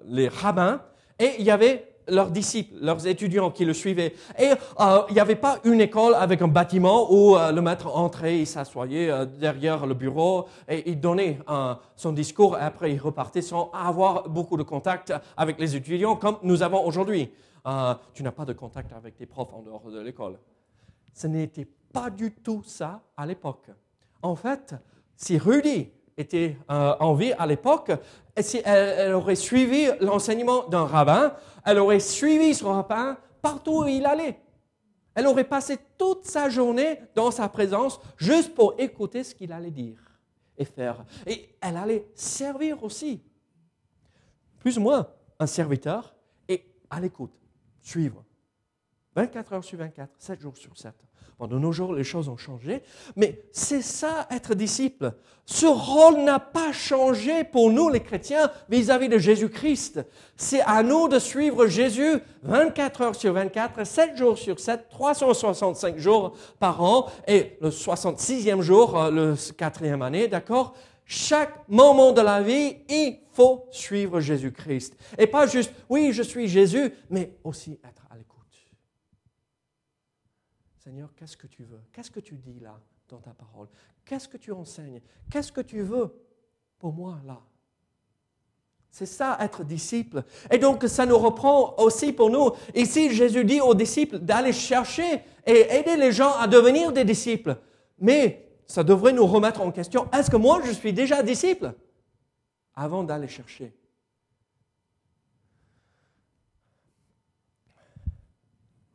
les 0.05 0.29
rabbins, 0.29 0.81
et 1.19 1.33
il 1.39 1.43
y 1.43 1.51
avait 1.51 1.92
leurs 2.07 2.31
disciples, 2.31 2.75
leurs 2.81 3.05
étudiants 3.07 3.51
qui 3.51 3.65
le 3.65 3.73
suivaient. 3.73 4.13
Et 4.39 4.51
euh, 4.79 5.01
il 5.09 5.13
n'y 5.13 5.19
avait 5.19 5.35
pas 5.35 5.59
une 5.63 5.81
école 5.81 6.15
avec 6.15 6.41
un 6.41 6.47
bâtiment 6.47 7.11
où 7.11 7.35
euh, 7.35 7.51
le 7.51 7.61
maître 7.61 7.87
entrait, 7.95 8.39
il 8.39 8.47
s'assoyait 8.47 9.09
euh, 9.09 9.25
derrière 9.25 9.85
le 9.85 9.93
bureau 9.93 10.47
et 10.67 10.89
il 10.89 10.99
donnait 10.99 11.39
son 11.95 12.11
discours 12.11 12.57
et 12.57 12.61
après 12.61 12.91
il 12.91 12.99
repartait 12.99 13.41
sans 13.41 13.71
avoir 13.73 14.29
beaucoup 14.29 14.57
de 14.57 14.63
contact 14.63 15.13
avec 15.37 15.59
les 15.59 15.75
étudiants 15.75 16.15
comme 16.15 16.37
nous 16.43 16.63
avons 16.63 16.85
aujourd'hui. 16.85 17.31
tu 18.13 18.23
n'as 18.23 18.31
pas 18.31 18.45
de 18.45 18.53
contact 18.53 18.93
avec 18.93 19.15
tes 19.15 19.25
profs 19.25 19.53
en 19.53 19.61
dehors 19.61 19.89
de 19.91 19.99
l'école. 19.99 20.37
Ce 21.13 21.27
n'était 21.27 21.67
pas 21.91 22.09
du 22.09 22.31
tout 22.31 22.63
ça 22.65 23.01
à 23.15 23.25
l'époque. 23.25 23.69
En 24.21 24.35
fait, 24.35 24.75
si 25.15 25.37
Rudy 25.37 25.89
était 26.17 26.58
en 26.69 27.13
vie 27.13 27.34
à 27.34 27.45
l'époque, 27.45 27.91
si 28.39 28.62
elle 28.65 29.13
aurait 29.13 29.36
suivi 29.36 29.88
l'enseignement 29.99 30.67
d'un 30.67 30.86
rabbin, 30.86 31.36
elle 31.65 31.80
aurait 31.80 31.99
suivi 31.99 32.54
son 32.54 32.71
rabbin 32.71 33.17
partout 33.41 33.84
où 33.84 33.88
il 33.88 34.06
allait. 34.06 34.39
Elle 35.15 35.28
aurait 35.28 35.43
passé 35.43 35.78
toute 35.97 36.26
sa 36.26 36.49
journée 36.49 36.99
dans 37.13 37.30
sa 37.30 37.47
présence 37.47 37.99
juste 38.17 38.56
pour 38.56 38.73
écouter 38.80 39.23
ce 39.23 39.36
qu'il 39.36 39.52
allait 39.52 39.71
dire 39.71 39.99
et 40.58 40.65
faire. 40.65 41.06
Et 41.28 41.56
elle 41.62 41.78
allait 41.78 42.08
servir 42.15 42.84
aussi. 42.84 43.21
Plus 44.60 44.78
ou 44.78 44.82
moins 44.82 45.08
un 45.39 45.45
serviteur 45.45 46.15
et 46.47 46.65
à 46.89 46.99
l'écoute, 46.99 47.34
suivre. 47.82 48.23
24 49.15 49.54
heures 49.54 49.63
sur 49.63 49.78
24, 49.78 50.10
7 50.17 50.39
jours 50.39 50.58
sur 50.58 50.78
7. 50.78 50.93
Bon, 51.39 51.47
de 51.47 51.58
nos 51.58 51.71
jours, 51.71 51.93
les 51.93 52.04
choses 52.04 52.30
ont 52.30 52.38
changé, 52.38 52.84
mais 53.15 53.41
c'est 53.52 53.82
ça 53.82 54.28
être 54.30 54.54
disciple. 54.54 55.13
Ce 55.45 55.65
rôle 55.65 56.23
n'a 56.23 56.39
pas 56.39 56.71
changé 56.71 57.43
pour 57.43 57.71
nous, 57.71 57.89
les 57.89 58.02
chrétiens, 58.02 58.52
vis-à-vis 58.69 59.10
de 59.10 59.17
Jésus-Christ. 59.17 60.06
C'est 60.38 60.62
à 60.62 60.84
nous 60.84 61.08
de 61.08 61.19
suivre 61.19 61.65
Jésus 61.67 62.19
24 62.43 63.02
heures 63.02 63.15
sur 63.15 63.34
24, 63.34 63.84
7 63.84 64.15
jours 64.15 64.38
sur 64.38 64.60
7, 64.60 64.88
365 64.89 65.97
jours 65.97 66.34
par 66.60 66.82
an, 66.84 67.08
et 67.28 67.58
le 67.62 67.69
66e 67.69 68.62
jour, 68.62 68.97
euh, 68.97 69.12
le 69.12 69.54
quatrième 69.54 70.04
année, 70.04 70.28
d'accord? 70.28 70.76
Chaque 71.06 71.67
moment 71.67 72.12
de 72.12 72.21
la 72.21 72.41
vie, 72.41 72.78
il 72.88 73.19
faut 73.34 73.65
suivre 73.71 74.21
Jésus-Christ. 74.21 74.95
Et 75.17 75.28
pas 75.28 75.47
juste, 75.47 75.73
oui, 75.89 76.13
je 76.13 76.23
suis 76.23 76.47
Jésus, 76.47 76.93
mais 77.10 77.34
aussi 77.43 77.80
être 77.84 78.02
Seigneur, 80.84 81.15
qu'est-ce 81.15 81.38
que 81.38 81.48
tu 81.48 81.63
veux? 81.63 81.80
Qu'est-ce 81.93 82.12
que 82.12 82.19
tu 82.19 82.36
dis 82.36 82.60
là 82.60 82.78
dans 83.08 83.19
ta 83.19 83.32
parole? 83.32 83.69
Qu'est-ce 84.04 84.28
que 84.28 84.36
tu 84.36 84.52
enseignes? 84.52 85.00
Qu'est-ce 85.32 85.50
que 85.50 85.62
tu 85.62 85.82
veux 85.82 86.13
pour 86.78 86.91
moi 86.91 87.22
là? 87.26 87.41
C'est 88.89 89.06
ça 89.06 89.38
être 89.39 89.63
disciple. 89.63 90.26
Et 90.52 90.58
donc 90.58 90.84
ça 90.84 91.06
nous 91.06 91.17
reprend 91.17 91.74
aussi 91.78 92.12
pour 92.12 92.30
nous. 92.30 92.52
Ici, 92.76 93.15
Jésus 93.15 93.46
dit 93.46 93.62
aux 93.62 93.74
disciples 93.74 94.19
d'aller 94.19 94.52
chercher 94.52 95.22
et 95.46 95.62
aider 95.74 95.96
les 95.96 96.12
gens 96.12 96.34
à 96.34 96.48
devenir 96.48 96.91
des 96.91 97.06
disciples. 97.06 97.56
Mais 97.98 98.46
ça 98.67 98.84
devrait 98.84 99.13
nous 99.13 99.26
remettre 99.26 99.62
en 99.62 99.72
question. 99.72 100.12
Est-ce 100.12 100.30
que 100.30 100.36
moi, 100.36 100.62
je 100.65 100.72
suis 100.72 100.91
déjà 100.91 101.24
disciple? 101.24 101.74
Avant 102.76 103.06
d'aller 103.06 103.30
chercher 103.30 103.74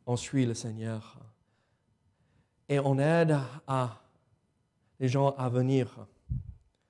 On 0.05 0.15
suit 0.15 0.45
le 0.45 0.53
Seigneur 0.53 1.19
et 2.69 2.79
on 2.79 2.97
aide 2.99 3.37
les 4.99 5.07
gens 5.07 5.31
à 5.31 5.49
venir 5.49 6.07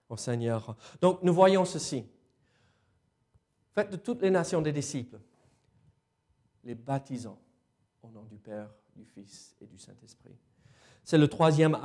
au 0.09 0.17
Seigneur. 0.17 0.75
Donc 0.99 1.23
nous 1.23 1.33
voyons 1.33 1.63
ceci. 1.63 2.05
Faites 3.73 3.89
de 3.89 3.95
toutes 3.95 4.21
les 4.21 4.29
nations 4.29 4.61
des 4.61 4.73
disciples, 4.73 5.19
les 6.63 6.75
baptisant 6.75 7.39
au 8.03 8.09
nom 8.09 8.25
du 8.25 8.37
Père, 8.37 8.69
du 8.95 9.05
Fils 9.05 9.55
et 9.61 9.65
du 9.65 9.77
Saint-Esprit. 9.77 10.35
C'est 11.03 11.17
le 11.17 11.27
troisième 11.27 11.77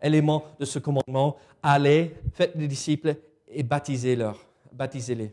élément 0.00 0.44
de 0.58 0.64
ce 0.64 0.78
commandement. 0.78 1.36
Allez, 1.62 2.16
faites 2.32 2.56
des 2.56 2.66
disciples 2.66 3.16
et 3.48 3.62
baptisez-les. 3.62 4.32
Baptisez-les. 4.72 5.32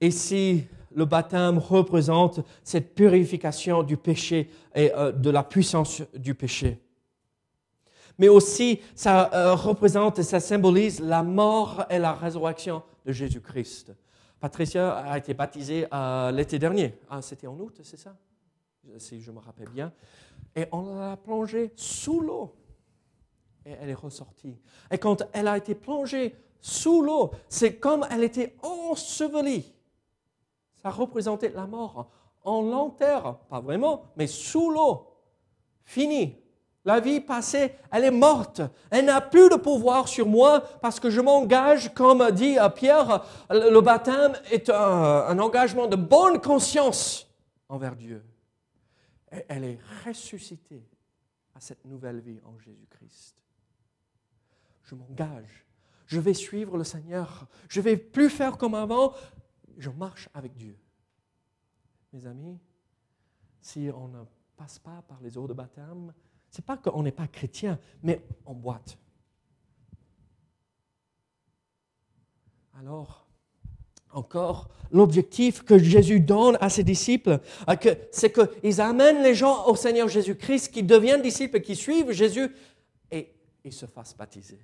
Et 0.00 0.10
si 0.10 0.66
le 0.96 1.04
baptême 1.04 1.58
représente 1.58 2.40
cette 2.64 2.94
purification 2.94 3.82
du 3.82 3.98
péché 3.98 4.50
et 4.74 4.92
euh, 4.94 5.12
de 5.12 5.28
la 5.28 5.44
puissance 5.44 6.02
du 6.14 6.34
péché. 6.34 6.80
Mais 8.18 8.28
aussi, 8.28 8.80
ça 8.94 9.30
euh, 9.34 9.54
représente 9.54 10.18
et 10.18 10.22
ça 10.22 10.40
symbolise 10.40 11.00
la 11.00 11.22
mort 11.22 11.84
et 11.90 11.98
la 11.98 12.14
résurrection 12.14 12.82
de 13.04 13.12
Jésus-Christ. 13.12 13.94
Patricia 14.40 14.96
a 14.96 15.18
été 15.18 15.34
baptisée 15.34 15.86
euh, 15.92 16.30
l'été 16.30 16.58
dernier. 16.58 16.98
Ah, 17.10 17.20
c'était 17.20 17.46
en 17.46 17.58
août, 17.60 17.78
c'est 17.82 17.98
ça? 17.98 18.16
Si 18.96 19.20
je 19.20 19.30
me 19.30 19.38
rappelle 19.38 19.68
bien. 19.68 19.92
Et 20.54 20.64
on 20.72 20.98
l'a 20.98 21.18
plongée 21.18 21.72
sous 21.76 22.20
l'eau. 22.20 22.54
Et 23.66 23.72
elle 23.82 23.90
est 23.90 23.94
ressortie. 23.94 24.56
Et 24.90 24.96
quand 24.96 25.24
elle 25.34 25.48
a 25.48 25.58
été 25.58 25.74
plongée 25.74 26.34
sous 26.58 27.02
l'eau, 27.02 27.32
c'est 27.50 27.74
comme 27.74 28.06
elle 28.10 28.24
était 28.24 28.56
ensevelie 28.62 29.75
ça 30.86 30.92
représentait 30.92 31.48
la 31.48 31.66
mort. 31.66 32.08
On 32.44 32.62
l'enterre, 32.62 33.38
pas 33.50 33.58
vraiment, 33.58 34.04
mais 34.16 34.28
sous 34.28 34.70
l'eau. 34.70 35.08
Fini. 35.84 36.40
La 36.84 37.00
vie 37.00 37.20
passée, 37.20 37.74
elle 37.90 38.04
est 38.04 38.12
morte. 38.12 38.62
Elle 38.90 39.06
n'a 39.06 39.20
plus 39.20 39.48
de 39.48 39.56
pouvoir 39.56 40.06
sur 40.06 40.28
moi 40.28 40.60
parce 40.80 41.00
que 41.00 41.10
je 41.10 41.20
m'engage, 41.20 41.92
comme 41.92 42.30
dit 42.30 42.56
Pierre, 42.76 43.24
le 43.50 43.80
baptême 43.80 44.34
est 44.52 44.70
un, 44.70 45.36
engagement 45.40 45.88
de 45.88 45.96
bonne 45.96 46.40
conscience 46.40 47.26
envers 47.68 47.96
Dieu. 47.96 48.24
elle 49.48 49.64
est 49.64 49.80
ressuscitée 50.06 50.88
à 51.56 51.58
cette 51.58 51.84
nouvelle 51.84 52.20
vie 52.20 52.38
en 52.44 52.56
Jésus-Christ. 52.60 53.34
Je 54.84 54.94
m'engage. 54.94 55.66
Je 56.06 56.20
vais 56.20 56.34
suivre 56.34 56.78
le 56.78 56.84
Seigneur. 56.84 57.48
Je 57.68 57.80
vais 57.80 57.96
plus 57.96 58.30
faire 58.30 58.56
comme 58.56 58.76
avant 58.76 59.12
je 59.76 59.90
marche 59.90 60.28
avec 60.34 60.54
Dieu. 60.54 60.76
Mes 62.12 62.26
amis, 62.26 62.58
si 63.60 63.88
on 63.94 64.08
ne 64.08 64.22
passe 64.56 64.78
pas 64.78 65.02
par 65.08 65.20
les 65.20 65.36
eaux 65.36 65.46
de 65.46 65.52
baptême, 65.52 66.12
c'est 66.50 66.64
pas 66.64 66.76
qu'on 66.76 67.02
n'est 67.02 67.12
pas 67.12 67.28
chrétien, 67.28 67.78
mais 68.02 68.22
on 68.46 68.54
boite. 68.54 68.98
Alors, 72.78 73.26
encore, 74.10 74.68
l'objectif 74.90 75.62
que 75.62 75.78
Jésus 75.78 76.20
donne 76.20 76.56
à 76.60 76.70
ses 76.70 76.84
disciples, 76.84 77.40
euh, 77.68 77.94
c'est 78.10 78.32
qu'ils 78.32 78.80
amènent 78.80 79.22
les 79.22 79.34
gens 79.34 79.66
au 79.66 79.76
Seigneur 79.76 80.08
Jésus-Christ, 80.08 80.72
qui 80.72 80.82
deviennent 80.82 81.22
disciples, 81.22 81.60
qui 81.60 81.76
suivent 81.76 82.12
Jésus, 82.12 82.48
et 83.10 83.34
ils 83.64 83.72
se 83.72 83.86
fassent 83.86 84.16
baptiser. 84.16 84.60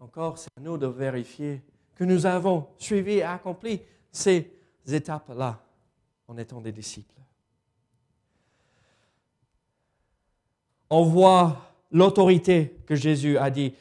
Encore, 0.00 0.38
c'est 0.38 0.50
à 0.56 0.60
nous 0.60 0.76
de 0.78 0.86
vérifier 0.86 1.62
que 1.96 2.04
nous 2.04 2.26
avons 2.26 2.66
suivi 2.78 3.14
et 3.14 3.22
accompli 3.22 3.80
ces 4.12 4.50
étapes-là 4.86 5.60
en 6.28 6.36
étant 6.36 6.60
des 6.60 6.72
disciples. 6.72 7.14
On 10.88 11.02
voit 11.02 11.72
l'autorité 11.90 12.76
que 12.86 12.94
Jésus 12.94 13.38
a 13.38 13.50
dit. 13.50 13.74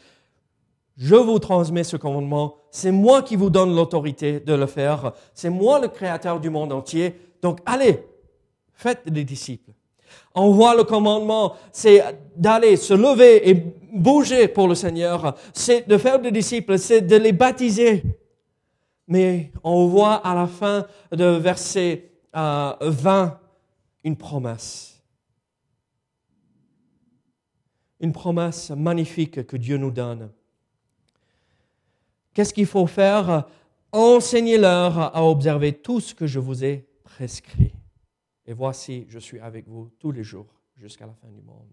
Je 0.98 1.16
vous 1.16 1.40
transmets 1.40 1.84
ce 1.84 1.98
commandement. 1.98 2.56
C'est 2.72 2.92
moi 2.92 3.22
qui 3.22 3.36
vous 3.36 3.50
donne 3.50 3.76
l'autorité 3.76 4.40
de 4.40 4.54
le 4.54 4.66
faire. 4.66 5.14
C'est 5.34 5.50
moi 5.50 5.80
le 5.80 5.90
créateur 5.90 6.40
du 6.40 6.50
monde 6.50 6.72
entier. 6.72 7.20
Donc 7.42 7.60
allez, 7.66 8.04
faites 8.74 9.08
des 9.10 9.24
disciples. 9.24 9.72
On 10.34 10.52
voit 10.52 10.76
le 10.76 10.84
commandement, 10.84 11.56
c'est 11.72 12.04
d'aller 12.36 12.76
se 12.76 12.94
lever 12.94 13.50
et 13.50 13.54
bouger 13.94 14.48
pour 14.48 14.68
le 14.68 14.76
Seigneur. 14.76 15.36
C'est 15.54 15.88
de 15.88 15.98
faire 15.98 16.20
des 16.20 16.32
disciples, 16.32 16.78
c'est 16.78 17.02
de 17.02 17.16
les 17.16 17.32
baptiser. 17.32 18.04
Mais 19.08 19.52
on 19.64 19.88
voit 19.88 20.16
à 20.16 20.36
la 20.36 20.48
fin 20.48 20.86
de 21.12 21.26
verset 21.26 22.12
20 22.34 22.76
euh, 22.82 23.28
une 24.04 24.18
promesse. 24.18 25.02
Une 28.00 28.12
promesse 28.12 28.72
magnifique 28.72 29.46
que 29.48 29.58
Dieu 29.58 29.78
nous 29.78 29.92
donne. 29.92 30.30
Qu'est-ce 32.34 32.54
qu'il 32.54 32.66
faut 32.66 32.88
faire? 32.88 33.46
Enseignez-leur 33.94 35.16
à 35.16 35.24
observer 35.24 35.72
tout 35.72 36.02
ce 36.02 36.14
que 36.14 36.28
je 36.28 36.40
vous 36.40 36.66
ai 36.66 36.86
prescrit. 37.06 37.74
Et 38.48 38.54
voici, 38.54 39.06
je 39.10 39.20
suis 39.20 39.40
avec 39.40 39.68
vous 39.68 39.90
tous 40.00 40.12
les 40.12 40.24
jours 40.24 40.48
jusqu'à 40.78 41.06
la 41.06 41.14
fin 41.14 41.28
du 41.30 41.42
monde. 41.42 41.68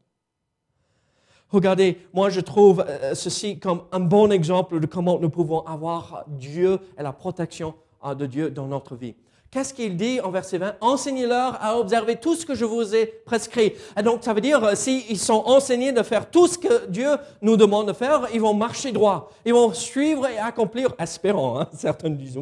Regardez, 1.49 1.99
moi 2.15 2.31
je 2.31 2.41
trouve 2.41 2.85
euh, 2.89 3.15
ceci 3.15 3.59
comme 3.59 3.83
un 3.93 4.01
bon 4.01 4.33
exemple 4.33 4.81
de 4.81 4.87
comment 4.87 5.19
nous 5.19 5.29
pouvons 5.29 5.61
avoir 5.67 6.25
Dieu 6.27 6.79
et 6.99 7.03
la 7.03 7.13
protection 7.13 7.75
euh, 8.05 8.15
de 8.15 8.25
Dieu 8.25 8.51
dans 8.51 8.67
notre 8.67 8.97
vie. 8.97 9.15
Qu'est-ce 9.51 9.75
qu'il 9.75 9.99
dit 9.99 10.19
en 10.23 10.31
verset 10.31 10.57
20 10.57 10.77
Enseignez-leur 10.81 11.63
à 11.63 11.79
observer 11.79 12.17
tout 12.17 12.35
ce 12.37 12.47
que 12.47 12.55
je 12.55 12.65
vous 12.65 12.95
ai 12.95 13.05
prescrit. 13.05 13.75
Et 13.99 14.03
donc, 14.03 14.25
ça 14.25 14.33
veut 14.33 14.41
dire, 14.41 14.65
euh, 14.65 14.75
s'ils 14.75 15.19
sont 15.19 15.43
enseignés 15.45 15.93
de 15.93 16.03
faire 16.03 16.31
tout 16.31 16.47
ce 16.47 16.57
que 16.57 16.87
Dieu 16.87 17.19
nous 17.43 17.59
demande 17.59 17.89
de 17.89 17.93
faire, 17.93 18.29
ils 18.33 18.41
vont 18.41 18.55
marcher 18.55 18.93
droit. 18.93 19.31
Ils 19.45 19.53
vont 19.53 19.75
suivre 19.75 20.27
et 20.27 20.39
accomplir, 20.39 20.95
espérons, 20.99 21.61
hein, 21.61 21.69
certains 21.75 22.09
disent, 22.09 22.39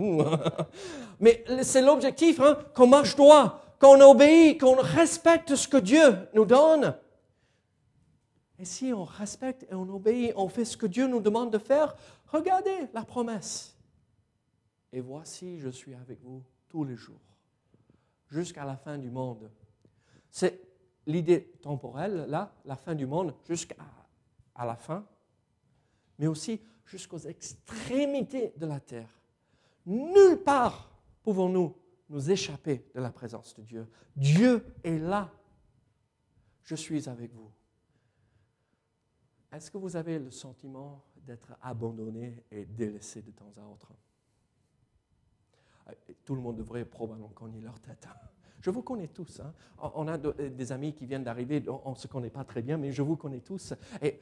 mais 1.19 1.45
c'est 1.63 1.83
l'objectif, 1.83 2.39
hein, 2.41 2.57
qu'on 2.77 2.87
marche 2.87 3.17
droit, 3.17 3.61
qu'on 3.81 4.01
obéit, 4.03 4.61
qu'on 4.61 4.77
respecte 4.77 5.57
ce 5.57 5.67
que 5.67 5.79
Dieu 5.79 6.29
nous 6.35 6.45
donne. 6.45 6.95
Et 8.59 8.65
si 8.65 8.93
on 8.93 9.05
respecte 9.05 9.65
et 9.71 9.75
on 9.75 9.89
obéit, 9.89 10.33
on 10.37 10.49
fait 10.49 10.67
ce 10.67 10.77
que 10.77 10.87
Dieu 10.87 11.07
nous 11.07 11.21
demande 11.21 11.51
de 11.51 11.59
faire, 11.59 11.97
regardez 12.27 12.89
la 12.93 13.05
promesse. 13.05 13.75
Et 14.93 15.01
voici, 15.01 15.59
je 15.59 15.71
suis 15.71 15.95
avec 15.95 16.21
vous 16.23 16.45
tous 16.69 16.85
les 16.85 16.97
jours, 16.97 17.21
jusqu'à 18.29 18.65
la 18.65 18.77
fin 18.77 18.99
du 18.99 19.11
monde. 19.11 19.51
C'est 20.29 20.61
l'idée 21.07 21.53
temporelle, 21.63 22.27
là, 22.29 22.53
la 22.67 22.77
fin 22.77 22.95
du 22.95 23.07
monde, 23.07 23.35
jusqu'à 23.49 23.77
à 24.55 24.67
la 24.67 24.77
fin, 24.77 25.07
mais 26.19 26.27
aussi 26.27 26.61
jusqu'aux 26.85 27.21
extrémités 27.21 28.53
de 28.59 28.67
la 28.67 28.79
terre. 28.79 29.09
Nulle 29.87 30.43
part 30.45 30.91
pouvons-nous 31.23 31.75
nous 32.11 32.31
échapper 32.31 32.85
de 32.95 33.01
la 33.01 33.11
présence 33.11 33.55
de 33.55 33.63
Dieu. 33.63 33.89
Dieu 34.17 34.65
est 34.83 34.99
là. 34.99 35.33
Je 36.63 36.75
suis 36.75 37.09
avec 37.09 37.33
vous. 37.33 37.51
Est-ce 39.53 39.71
que 39.71 39.79
vous 39.79 39.97
avez 39.97 40.19
le 40.19 40.31
sentiment 40.31 41.05
d'être 41.25 41.53
abandonné 41.63 42.45
et 42.51 42.67
délaissé 42.67 43.23
de 43.23 43.31
temps 43.31 43.53
à 43.57 43.67
autre? 43.67 43.93
Tout 46.25 46.35
le 46.35 46.41
monde 46.41 46.57
devrait 46.57 46.85
probablement 46.85 47.29
connaître 47.29 47.65
leur 47.65 47.81
tête. 47.81 48.07
Je 48.61 48.71
vous 48.71 48.83
connais 48.83 49.09
tous. 49.09 49.41
Hein. 49.41 49.53
On 49.79 50.07
a 50.07 50.19
des 50.19 50.73
amis 50.73 50.93
qui 50.93 51.07
viennent 51.07 51.25
d'arriver, 51.25 51.65
on 51.69 51.91
ne 51.91 51.97
se 51.97 52.07
connaît 52.07 52.31
pas 52.31 52.45
très 52.45 52.63
bien, 52.63 52.77
mais 52.77 52.93
je 52.93 53.03
vous 53.03 53.17
connais 53.17 53.41
tous. 53.41 53.75
Et 54.03 54.21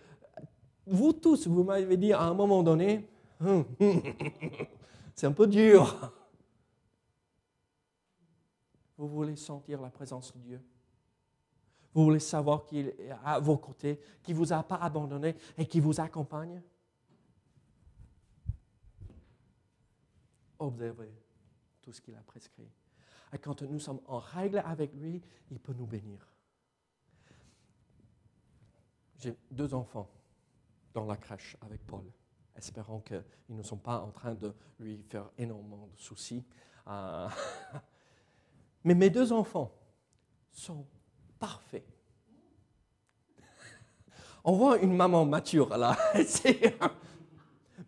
vous 0.86 1.12
tous, 1.12 1.46
vous 1.46 1.64
m'avez 1.64 1.96
dit 1.96 2.12
à 2.12 2.22
un 2.22 2.34
moment 2.34 2.62
donné, 2.62 3.08
c'est 5.14 5.26
un 5.26 5.32
peu 5.32 5.46
dur. 5.46 6.12
Vous 8.98 9.08
voulez 9.08 9.36
sentir 9.36 9.80
la 9.80 9.90
présence 9.90 10.34
de 10.34 10.40
Dieu. 10.40 10.62
Vous 11.94 12.04
voulez 12.04 12.18
savoir 12.18 12.66
qu'il 12.66 12.88
est 12.88 13.10
à 13.24 13.38
vos 13.38 13.56
côtés, 13.56 13.98
qu'il 14.22 14.34
ne 14.34 14.38
vous 14.40 14.52
a 14.52 14.62
pas 14.62 14.76
abandonné 14.76 15.36
et 15.56 15.66
qu'il 15.66 15.82
vous 15.82 15.98
accompagne. 16.00 16.60
Observez 20.58 21.12
ce 21.92 22.00
qu'il 22.00 22.14
a 22.14 22.22
prescrit. 22.22 22.70
Et 23.32 23.38
quand 23.38 23.62
nous 23.62 23.78
sommes 23.78 24.00
en 24.06 24.18
règle 24.18 24.58
avec 24.58 24.92
lui, 24.94 25.22
il 25.50 25.58
peut 25.58 25.72
nous 25.72 25.86
bénir. 25.86 26.26
J'ai 29.18 29.36
deux 29.50 29.74
enfants 29.74 30.10
dans 30.94 31.04
la 31.04 31.16
crèche 31.16 31.56
avec 31.60 31.84
Paul, 31.86 32.04
espérant 32.54 33.00
qu'ils 33.00 33.24
ne 33.48 33.62
sont 33.62 33.76
pas 33.76 34.00
en 34.00 34.10
train 34.10 34.34
de 34.34 34.54
lui 34.78 35.02
faire 35.02 35.30
énormément 35.36 35.88
de 35.88 35.96
soucis. 35.96 36.44
Euh, 36.86 37.28
mais 38.88 38.94
mes 38.94 39.10
deux 39.10 39.34
enfants 39.34 39.70
sont 40.50 40.86
parfaits. 41.38 41.84
On 44.42 44.52
voit 44.52 44.78
une 44.78 44.96
maman 44.96 45.26
mature 45.26 45.76
là. 45.76 45.94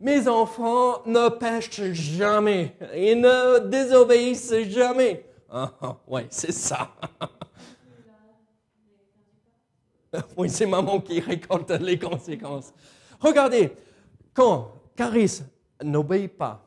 Mes 0.00 0.28
enfants 0.28 1.02
ne 1.06 1.30
pêchent 1.30 1.92
jamais. 1.92 2.76
Ils 2.94 3.18
ne 3.18 3.60
désobéissent 3.60 4.68
jamais. 4.68 5.24
Ah, 5.48 5.72
ah 5.80 5.96
c'est 6.28 6.52
ça. 6.52 6.94
oui, 10.36 10.50
c'est 10.50 10.66
maman 10.66 11.00
qui 11.00 11.20
récolte 11.20 11.70
les 11.70 11.98
conséquences. 11.98 12.74
Regardez, 13.20 13.72
quand 14.34 14.70
Caris 14.94 15.40
n'obéit 15.82 16.36
pas, 16.36 16.62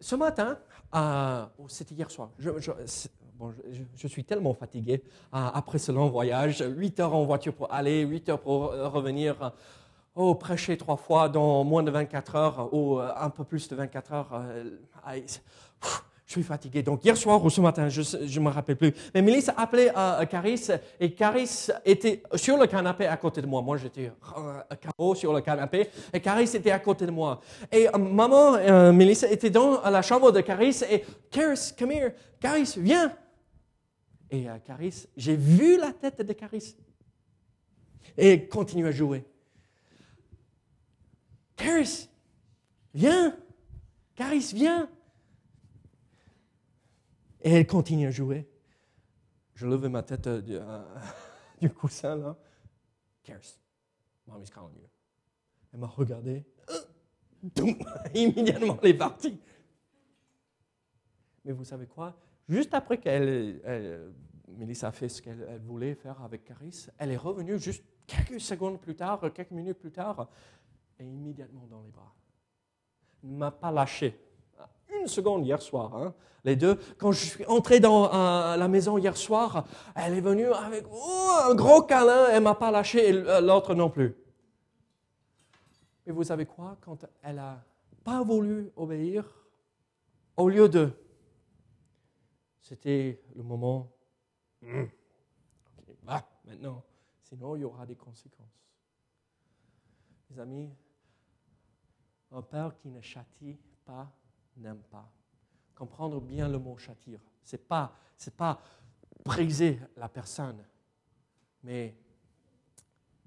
ce 0.00 0.16
matin, 0.16 0.58
euh, 0.94 1.46
c'était 1.68 1.94
hier 1.94 2.10
soir, 2.10 2.30
je, 2.38 2.50
suis 4.08 4.24
tellement 4.24 4.54
fatigué 4.54 5.02
euh, 5.34 5.48
après 5.54 5.78
ce 5.78 5.92
long 5.92 6.08
voyage, 6.08 6.64
8 6.66 7.00
heures 7.00 7.14
en 7.14 7.24
voiture 7.24 7.54
pour 7.54 7.72
aller, 7.72 8.02
8 8.02 8.28
heures 8.30 8.40
pour 8.40 8.72
revenir 8.72 9.52
oh, 10.14 10.34
prêcher 10.34 10.76
trois 10.76 10.96
fois 10.96 11.28
dans 11.28 11.64
moins 11.64 11.82
de 11.82 11.90
24 11.90 12.36
heures 12.36 12.74
ou 12.74 12.98
euh, 12.98 13.10
un 13.16 13.30
peu 13.30 13.44
plus 13.44 13.68
de 13.68 13.76
24 13.76 14.12
heures, 14.12 14.30
euh, 14.34 14.64
je 16.28 16.32
suis 16.32 16.42
fatigué. 16.42 16.82
Donc 16.82 17.02
hier 17.04 17.16
soir 17.16 17.42
ou 17.42 17.48
ce 17.48 17.60
matin, 17.60 17.88
je 17.88 18.00
ne 18.00 18.44
me 18.44 18.50
rappelle 18.50 18.76
plus. 18.76 18.92
Mais 19.14 19.22
Mélisse 19.22 19.48
a 19.48 19.54
appelé 19.56 19.90
euh, 19.96 20.24
Caris 20.26 20.68
et 21.00 21.12
Caris 21.12 21.68
était 21.86 22.22
sur 22.34 22.58
le 22.58 22.66
canapé 22.66 23.06
à 23.06 23.16
côté 23.16 23.40
de 23.40 23.46
moi. 23.46 23.62
Moi, 23.62 23.78
j'étais 23.78 24.12
euh, 24.36 25.14
sur 25.14 25.32
le 25.32 25.40
canapé 25.40 25.88
et 26.12 26.20
Caris 26.20 26.50
était 26.54 26.70
à 26.70 26.80
côté 26.80 27.06
de 27.06 27.10
moi. 27.10 27.40
Et 27.72 27.88
maman, 27.98 28.56
euh, 28.56 28.92
Mélisse, 28.92 29.22
était 29.22 29.48
dans 29.48 29.80
la 29.80 30.02
chambre 30.02 30.30
de 30.30 30.42
Caris 30.42 30.82
et 30.90 31.02
Caris, 31.30 31.72
come 31.78 31.92
here. 31.92 32.10
Caris, 32.38 32.74
viens. 32.76 33.10
Et 34.30 34.46
Caris, 34.64 35.06
j'ai 35.16 35.36
vu 35.36 35.78
la 35.78 35.92
tête 35.92 36.20
de 36.20 36.32
Caris. 36.32 36.76
Et 38.16 38.48
continue 38.48 38.86
à 38.86 38.92
jouer. 38.92 39.24
Caris, 41.56 42.08
viens. 42.94 43.36
Caris, 44.14 44.52
viens. 44.54 44.90
Et 47.40 47.52
elle 47.52 47.66
continue 47.66 48.06
à 48.06 48.10
jouer. 48.10 48.48
Je 49.54 49.66
levais 49.66 49.88
ma 49.88 50.02
tête 50.02 50.26
euh, 50.26 50.42
euh, 50.48 50.84
du, 51.60 51.70
coussin, 51.70 52.16
là. 52.16 52.36
Caris, 53.22 53.58
mommy's 54.26 54.50
calling 54.50 54.76
you. 54.76 54.88
Elle 55.72 55.80
m'a 55.80 55.86
regardé. 55.86 56.44
Immédiatement, 58.14 58.78
elle 58.82 58.90
est 58.90 58.94
partie. 58.94 59.40
Mais 61.44 61.52
vous 61.52 61.64
savez 61.64 61.86
quoi? 61.86 62.18
Juste 62.48 62.72
après 62.72 62.98
qu'elle, 62.98 63.60
Mélissa 64.48 64.88
a 64.88 64.92
fait 64.92 65.08
ce 65.08 65.20
qu'elle 65.20 65.60
voulait 65.64 65.94
faire 65.94 66.22
avec 66.22 66.44
Caris, 66.44 66.86
elle 66.98 67.10
est 67.12 67.16
revenue 67.16 67.58
juste 67.58 67.84
quelques 68.06 68.40
secondes 68.40 68.80
plus 68.80 68.96
tard, 68.96 69.20
quelques 69.34 69.50
minutes 69.50 69.78
plus 69.78 69.92
tard 69.92 70.28
et 70.98 71.04
immédiatement 71.04 71.66
dans 71.70 71.82
les 71.82 71.90
bras. 71.90 72.14
Ne 73.22 73.36
m'a 73.36 73.50
pas 73.50 73.70
lâché. 73.70 74.18
Une 75.00 75.06
seconde 75.06 75.44
hier 75.44 75.60
soir, 75.60 75.94
hein, 75.94 76.14
les 76.44 76.56
deux. 76.56 76.78
Quand 76.96 77.12
je 77.12 77.26
suis 77.26 77.44
entré 77.44 77.78
dans 77.78 78.08
la 78.56 78.68
maison 78.68 78.96
hier 78.96 79.16
soir, 79.16 79.66
elle 79.94 80.14
est 80.14 80.20
venue 80.22 80.50
avec 80.50 80.86
oh, 80.90 81.30
un 81.50 81.54
gros 81.54 81.82
câlin, 81.82 82.28
elle 82.32 82.42
m'a 82.42 82.54
pas 82.54 82.70
lâché, 82.70 83.10
et 83.10 83.12
l'autre 83.42 83.74
non 83.74 83.90
plus. 83.90 84.16
Et 86.06 86.10
vous 86.10 86.24
savez 86.24 86.46
quoi? 86.46 86.78
Quand 86.80 87.04
elle 87.22 87.36
n'a 87.36 87.62
pas 88.02 88.22
voulu 88.22 88.70
obéir, 88.76 89.26
au 90.38 90.48
lieu 90.48 90.70
de... 90.70 90.90
C'était 92.68 93.18
le 93.34 93.42
moment... 93.42 93.90
Hum, 94.62 94.90
maintenant, 96.02 96.84
sinon 97.22 97.56
il 97.56 97.60
y 97.60 97.64
aura 97.64 97.86
des 97.86 97.96
conséquences. 97.96 98.62
Les 100.28 100.38
amis, 100.38 100.70
un 102.30 102.42
père 102.42 102.76
qui 102.76 102.90
ne 102.90 103.00
châtie 103.00 103.58
pas 103.86 104.12
n'aime 104.58 104.82
pas. 104.90 105.10
Comprendre 105.74 106.20
bien 106.20 106.46
le 106.46 106.58
mot 106.58 106.76
châtir. 106.76 107.20
Ce 107.42 107.56
n'est 107.56 107.62
pas, 107.62 107.96
c'est 108.18 108.36
pas 108.36 108.60
briser 109.24 109.80
la 109.96 110.10
personne, 110.10 110.62
mais 111.62 111.96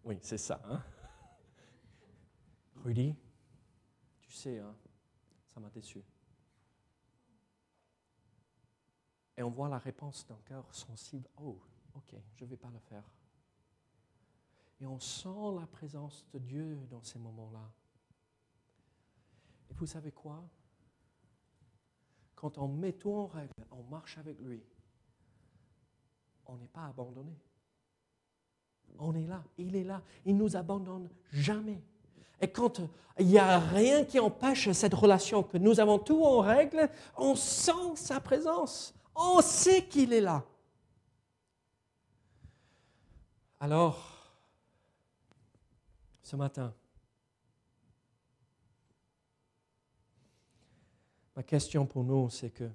oui, 0.04 0.20
c'est 0.22 0.38
ça. 0.38 0.62
Hein? 0.66 0.84
Rudy, 2.84 3.16
tu 4.22 4.32
sais, 4.34 4.60
hein, 4.60 4.76
ça 5.48 5.60
m'a 5.60 5.70
déçu. 5.72 6.04
Et 9.42 9.44
on 9.44 9.50
voit 9.50 9.70
la 9.70 9.80
réponse 9.80 10.24
d'un 10.28 10.38
cœur 10.46 10.64
sensible. 10.72 11.28
Oh, 11.44 11.58
ok, 11.96 12.14
je 12.36 12.46
ne 12.46 12.50
vais 12.52 12.58
pas 12.58 12.70
le 12.72 12.78
faire. 12.78 13.04
Et 14.80 14.86
on 14.86 15.00
sent 15.00 15.58
la 15.60 15.66
présence 15.66 16.24
de 16.32 16.38
Dieu 16.38 16.78
dans 16.92 17.02
ces 17.02 17.18
moments-là. 17.18 17.68
Et 19.68 19.74
vous 19.74 19.88
savez 19.88 20.12
quoi? 20.12 20.44
Quand 22.36 22.60
on 22.60 22.68
met 22.68 22.94
tout 22.94 23.16
en 23.16 23.26
règle, 23.26 23.66
on 23.72 23.82
marche 23.82 24.20
avec 24.20 24.40
lui, 24.40 24.62
on 26.46 26.56
n'est 26.58 26.68
pas 26.68 26.86
abandonné. 26.86 27.36
On 29.00 29.16
est 29.16 29.26
là, 29.26 29.44
il 29.58 29.76
est 29.76 29.84
là, 29.84 30.04
il 30.24 30.36
ne 30.38 30.44
nous 30.44 30.56
abandonne 30.56 31.10
jamais. 31.32 31.82
Et 32.40 32.52
quand 32.52 32.80
il 33.18 33.26
n'y 33.26 33.40
a 33.40 33.58
rien 33.58 34.06
qui 34.06 34.20
empêche 34.20 34.72
cette 34.74 34.94
relation, 34.94 35.42
que 35.42 35.58
nous 35.58 35.80
avons 35.80 35.98
tout 35.98 36.24
en 36.24 36.42
règle, 36.42 36.92
on 37.18 37.34
sent 37.34 37.96
sa 37.96 38.20
présence, 38.20 38.94
on 39.15 39.41
sait 39.41 39.86
qu'il 39.88 40.13
est 40.13 40.21
là. 40.21 40.43
Alors, 43.60 44.34
ce 46.24 46.36
matin, 46.36 46.74
ma 51.36 51.43
question 51.43 51.86
pour 51.86 52.04
nous, 52.04 52.30
c'est 52.30 52.52
que 52.52 52.69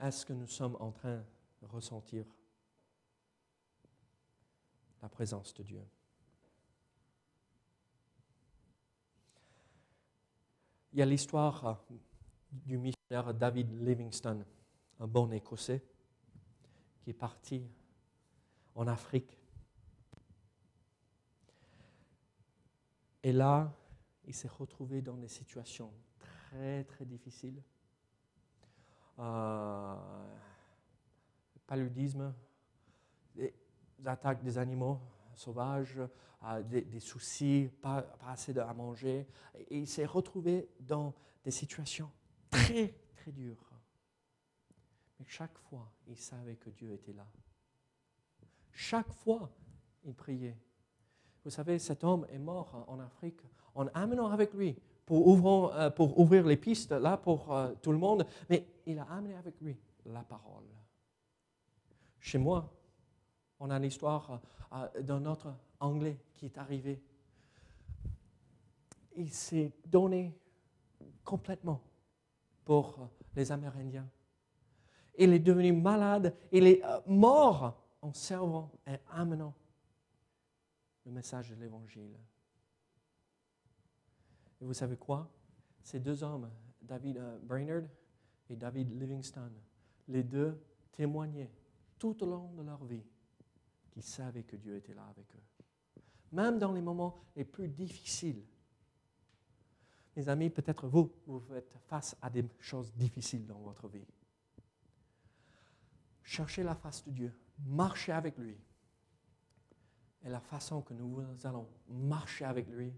est-ce 0.00 0.24
que 0.24 0.32
nous 0.32 0.46
sommes 0.46 0.76
en 0.80 0.90
train 0.90 1.22
de 1.60 1.66
ressentir 1.66 2.24
la 5.02 5.08
présence 5.10 5.52
de 5.54 5.62
Dieu? 5.62 5.86
Il 10.92 10.98
y 10.98 11.02
a 11.02 11.04
l'histoire 11.04 11.84
du 12.52 12.78
missionnaire 12.78 13.34
David 13.34 13.70
Livingstone, 13.86 14.44
un 14.98 15.06
bon 15.06 15.30
Écossais, 15.32 15.82
qui 17.00 17.10
est 17.10 17.14
parti 17.14 17.66
en 18.74 18.86
Afrique. 18.86 19.38
Et 23.22 23.32
là, 23.32 23.72
il 24.24 24.34
s'est 24.34 24.48
retrouvé 24.48 25.02
dans 25.02 25.16
des 25.16 25.28
situations 25.28 25.92
très, 26.18 26.84
très 26.84 27.04
difficiles. 27.04 27.62
Euh, 29.18 29.96
paludisme, 31.66 32.34
des 33.34 33.54
attaques 34.04 34.42
des 34.42 34.56
animaux 34.56 34.98
sauvages, 35.34 36.00
euh, 36.44 36.62
des, 36.62 37.00
soucis, 37.00 37.70
pas, 37.82 38.02
pas 38.02 38.30
assez 38.30 38.58
à 38.58 38.72
manger. 38.72 39.26
Et 39.68 39.78
il 39.78 39.86
s'est 39.86 40.06
retrouvé 40.06 40.68
dans 40.80 41.14
des 41.44 41.50
situations 41.50 42.10
très, 42.50 42.94
très 43.14 43.32
dures. 43.32 43.70
Mais 45.18 45.26
chaque 45.28 45.56
fois, 45.58 45.92
il 46.06 46.16
savait 46.16 46.56
que 46.56 46.70
Dieu 46.70 46.92
était 46.92 47.12
là. 47.12 47.26
Chaque 48.72 49.12
fois, 49.12 49.50
il 50.04 50.14
priait. 50.14 50.56
Vous 51.44 51.50
savez, 51.50 51.78
cet 51.78 52.04
homme 52.04 52.26
est 52.30 52.38
mort 52.38 52.84
en 52.88 52.98
Afrique 53.00 53.40
en 53.74 53.86
amenant 53.88 54.28
avec 54.28 54.52
lui 54.54 54.76
pour, 55.06 55.74
euh, 55.74 55.90
pour 55.90 56.18
ouvrir 56.18 56.46
les 56.46 56.56
pistes 56.56 56.92
là 56.92 57.16
pour 57.16 57.52
euh, 57.52 57.74
tout 57.82 57.92
le 57.92 57.98
monde, 57.98 58.26
mais 58.48 58.66
il 58.86 58.98
a 58.98 59.04
amené 59.04 59.34
avec 59.34 59.60
lui 59.60 59.76
la 60.06 60.22
parole. 60.22 60.64
Chez 62.20 62.38
moi, 62.38 62.72
on 63.58 63.70
a 63.70 63.78
l'histoire 63.78 64.40
euh, 64.72 65.02
d'un 65.02 65.24
autre 65.26 65.54
Anglais 65.80 66.18
qui 66.36 66.46
est 66.46 66.58
arrivé. 66.58 67.02
Il 69.16 69.30
s'est 69.30 69.72
donné 69.86 70.38
complètement 71.24 71.80
pour 72.70 73.10
les 73.34 73.50
Amérindiens. 73.50 74.08
Il 75.18 75.32
est 75.32 75.40
devenu 75.40 75.72
malade, 75.72 76.36
il 76.52 76.68
est 76.68 76.80
mort 77.04 77.82
en 78.00 78.12
servant 78.12 78.70
et 78.86 78.94
amenant 79.10 79.52
le 81.04 81.10
message 81.10 81.50
de 81.50 81.56
l'Évangile. 81.56 82.16
Et 84.60 84.64
vous 84.64 84.72
savez 84.72 84.96
quoi? 84.96 85.28
Ces 85.82 85.98
deux 85.98 86.22
hommes, 86.22 86.48
David 86.80 87.16
euh, 87.16 87.40
Brainerd 87.42 87.88
et 88.48 88.54
David 88.54 88.96
Livingstone, 89.00 89.60
les 90.06 90.22
deux 90.22 90.56
témoignaient 90.92 91.50
tout 91.98 92.22
au 92.22 92.26
long 92.26 92.52
de 92.52 92.62
leur 92.62 92.84
vie 92.84 93.02
qu'ils 93.90 94.04
savaient 94.04 94.44
que 94.44 94.54
Dieu 94.54 94.76
était 94.76 94.94
là 94.94 95.08
avec 95.10 95.26
eux. 95.34 96.02
Même 96.30 96.60
dans 96.60 96.70
les 96.70 96.82
moments 96.82 97.16
les 97.34 97.44
plus 97.44 97.66
difficiles. 97.66 98.44
Mes 100.16 100.28
amis, 100.28 100.50
peut-être 100.50 100.88
vous, 100.88 101.12
vous 101.26 101.40
faites 101.40 101.72
face 101.86 102.16
à 102.20 102.30
des 102.30 102.44
choses 102.58 102.92
difficiles 102.94 103.46
dans 103.46 103.60
votre 103.60 103.88
vie. 103.88 104.06
Cherchez 106.22 106.62
la 106.62 106.74
face 106.74 107.04
de 107.04 107.10
Dieu, 107.10 107.32
marchez 107.66 108.12
avec 108.12 108.36
lui. 108.38 108.56
Et 110.22 110.28
la 110.28 110.40
façon 110.40 110.82
que 110.82 110.92
nous 110.94 111.24
allons 111.44 111.68
marcher 111.88 112.44
avec 112.44 112.68
lui, 112.68 112.92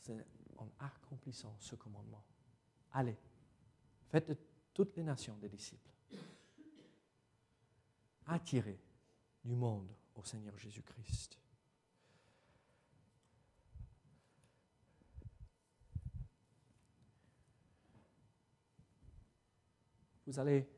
c'est 0.00 0.26
en 0.58 0.68
accomplissant 0.80 1.56
ce 1.58 1.74
commandement. 1.76 2.22
Allez, 2.92 3.16
faites 4.10 4.28
de 4.28 4.36
toutes 4.74 4.96
les 4.96 5.02
nations 5.02 5.36
des 5.38 5.48
disciples. 5.48 5.90
Attirez 8.26 8.80
du 9.44 9.54
monde 9.54 9.88
au 10.14 10.24
Seigneur 10.24 10.56
Jésus-Christ. 10.58 11.41
Vous 20.26 20.38
allez 20.38 20.68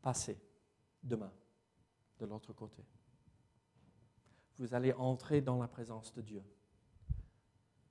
passer 0.00 0.40
demain 1.02 1.32
de 2.18 2.26
l'autre 2.26 2.52
côté. 2.52 2.84
Vous 4.56 4.74
allez 4.74 4.92
entrer 4.92 5.40
dans 5.40 5.58
la 5.58 5.68
présence 5.68 6.12
de 6.12 6.22
Dieu. 6.22 6.42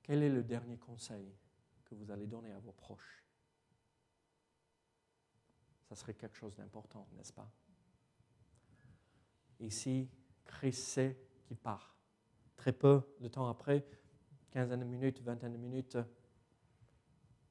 Quel 0.04 0.24
est 0.24 0.30
le 0.30 0.44
dernier 0.44 0.78
conseil 0.78 1.34
que 1.86 1.96
vous 1.96 2.12
allez 2.12 2.28
donner 2.28 2.52
à 2.52 2.60
vos 2.60 2.74
proches? 2.74 3.24
Ça 5.88 5.96
serait 5.96 6.14
quelque 6.14 6.36
chose 6.36 6.56
d'important, 6.56 7.08
n'est-ce 7.14 7.32
pas? 7.32 7.50
Ici, 9.60 10.10
Christ 10.46 10.84
sait 10.84 11.18
qu'il 11.46 11.58
part. 11.58 11.96
Très 12.58 12.74
peu 12.74 13.02
de 13.20 13.28
temps 13.28 13.48
après, 13.48 13.88
quinzaine 14.52 14.82
de 14.82 14.86
minutes, 14.86 15.22
vingtaine 15.22 15.54
de 15.54 15.58
minutes, 15.58 15.98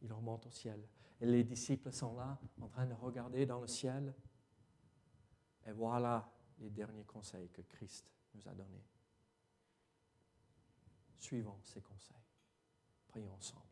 il 0.03 0.13
remonte 0.13 0.47
au 0.47 0.51
ciel. 0.51 0.87
Et 1.21 1.27
les 1.27 1.45
disciples 1.45 1.93
sont 1.93 2.15
là, 2.17 2.39
en 2.61 2.69
train 2.69 2.87
de 2.87 2.95
regarder 2.95 3.47
dans 3.47 3.61
le 3.61 3.67
ciel. 3.67 4.15
Et 5.67 5.73
voilà 5.73 6.31
les 6.59 6.71
derniers 6.71 7.05
conseils 7.05 7.49
que 7.51 7.63
Christ 7.63 8.11
nous 8.35 8.47
a 8.49 8.55
donnés. 8.55 8.85
Suivons 11.17 11.59
ces 11.63 11.81
conseils 11.81 12.17
ensemble. 13.25 13.63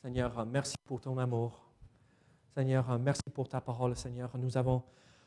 Seigneur, 0.00 0.46
merci 0.46 0.76
pour 0.84 1.00
ton 1.00 1.18
amour. 1.18 1.70
Seigneur, 2.54 2.98
merci 2.98 3.28
pour 3.32 3.48
ta 3.48 3.60
parole, 3.60 3.94
Seigneur. 3.96 4.36
Nous 4.38 4.56
avons 4.56 4.82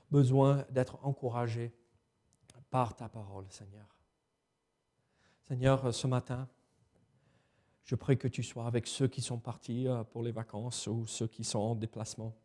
besoin 0.09 0.65
d'être 0.69 0.97
encouragés 1.05 1.71
par 2.69 2.95
ta 2.95 3.07
parole, 3.07 3.45
Seigneur. 3.51 3.87
Seigneur, 5.43 5.93
ce 5.93 6.07
matin, 6.07 6.49
je 7.83 7.95
prie 7.95 8.17
que 8.17 8.27
tu 8.27 8.43
sois 8.43 8.65
avec 8.65 8.87
ceux 8.87 9.07
qui 9.07 9.21
sont 9.21 9.39
partis 9.39 9.87
euh, 9.87 10.03
pour 10.03 10.23
les 10.23 10.31
vacances 10.31 10.87
ou 10.87 11.05
ceux 11.05 11.27
qui 11.27 11.43
sont 11.43 11.59
en 11.59 11.75
déplacement 11.75 12.35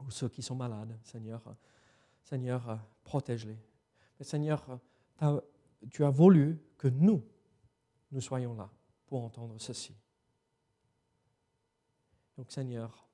ou 0.00 0.10
ceux 0.10 0.28
qui 0.28 0.42
sont 0.42 0.54
malades, 0.54 0.98
Seigneur. 1.02 1.42
Seigneur, 2.22 2.80
protège-les. 3.04 3.58
Mais 4.18 4.24
Seigneur, 4.24 4.80
tu 5.90 6.04
as 6.04 6.10
voulu 6.10 6.58
que 6.78 6.88
nous, 6.88 7.22
nous 8.10 8.20
soyons 8.20 8.54
là 8.54 8.70
pour 9.06 9.22
entendre 9.22 9.58
ceci. 9.58 9.94
Donc 12.36 12.50
Seigneur, 12.50 13.06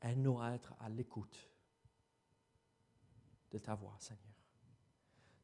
aide-nous 0.00 0.40
à 0.40 0.52
être 0.52 0.74
à 0.80 0.88
l'écoute 0.88 1.50
de 3.50 3.58
ta 3.58 3.74
voix, 3.74 3.96
Seigneur. 3.98 4.33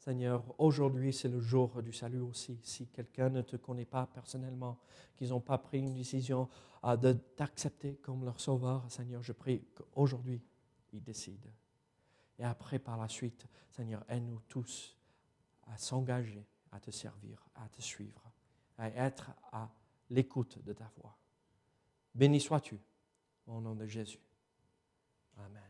Seigneur, 0.00 0.42
aujourd'hui 0.58 1.12
c'est 1.12 1.28
le 1.28 1.40
jour 1.40 1.82
du 1.82 1.92
salut 1.92 2.20
aussi. 2.20 2.58
Si 2.64 2.88
quelqu'un 2.88 3.28
ne 3.28 3.42
te 3.42 3.56
connaît 3.56 3.84
pas 3.84 4.06
personnellement, 4.06 4.78
qu'ils 5.14 5.28
n'ont 5.28 5.40
pas 5.40 5.58
pris 5.58 5.78
une 5.78 5.94
décision 5.94 6.48
euh, 6.84 6.96
de 6.96 7.12
t'accepter 7.12 7.96
comme 7.96 8.24
leur 8.24 8.40
sauveur, 8.40 8.90
Seigneur, 8.90 9.22
je 9.22 9.32
prie 9.32 9.62
qu'aujourd'hui 9.74 10.42
ils 10.92 11.02
décident. 11.02 11.50
Et 12.38 12.44
après, 12.44 12.78
par 12.78 12.96
la 12.96 13.08
suite, 13.08 13.46
Seigneur, 13.70 14.02
aide-nous 14.08 14.40
tous 14.48 14.96
à 15.68 15.76
s'engager, 15.76 16.46
à 16.72 16.80
te 16.80 16.90
servir, 16.90 17.46
à 17.54 17.68
te 17.68 17.82
suivre 17.82 18.30
à 18.80 18.88
être 18.88 19.30
à 19.52 19.68
l'écoute 20.08 20.62
de 20.64 20.72
ta 20.72 20.90
voix. 20.96 21.16
Béni 22.14 22.40
sois-tu 22.40 22.80
au 23.46 23.60
nom 23.60 23.74
de 23.74 23.86
Jésus. 23.86 24.20
Amen. 25.36 25.69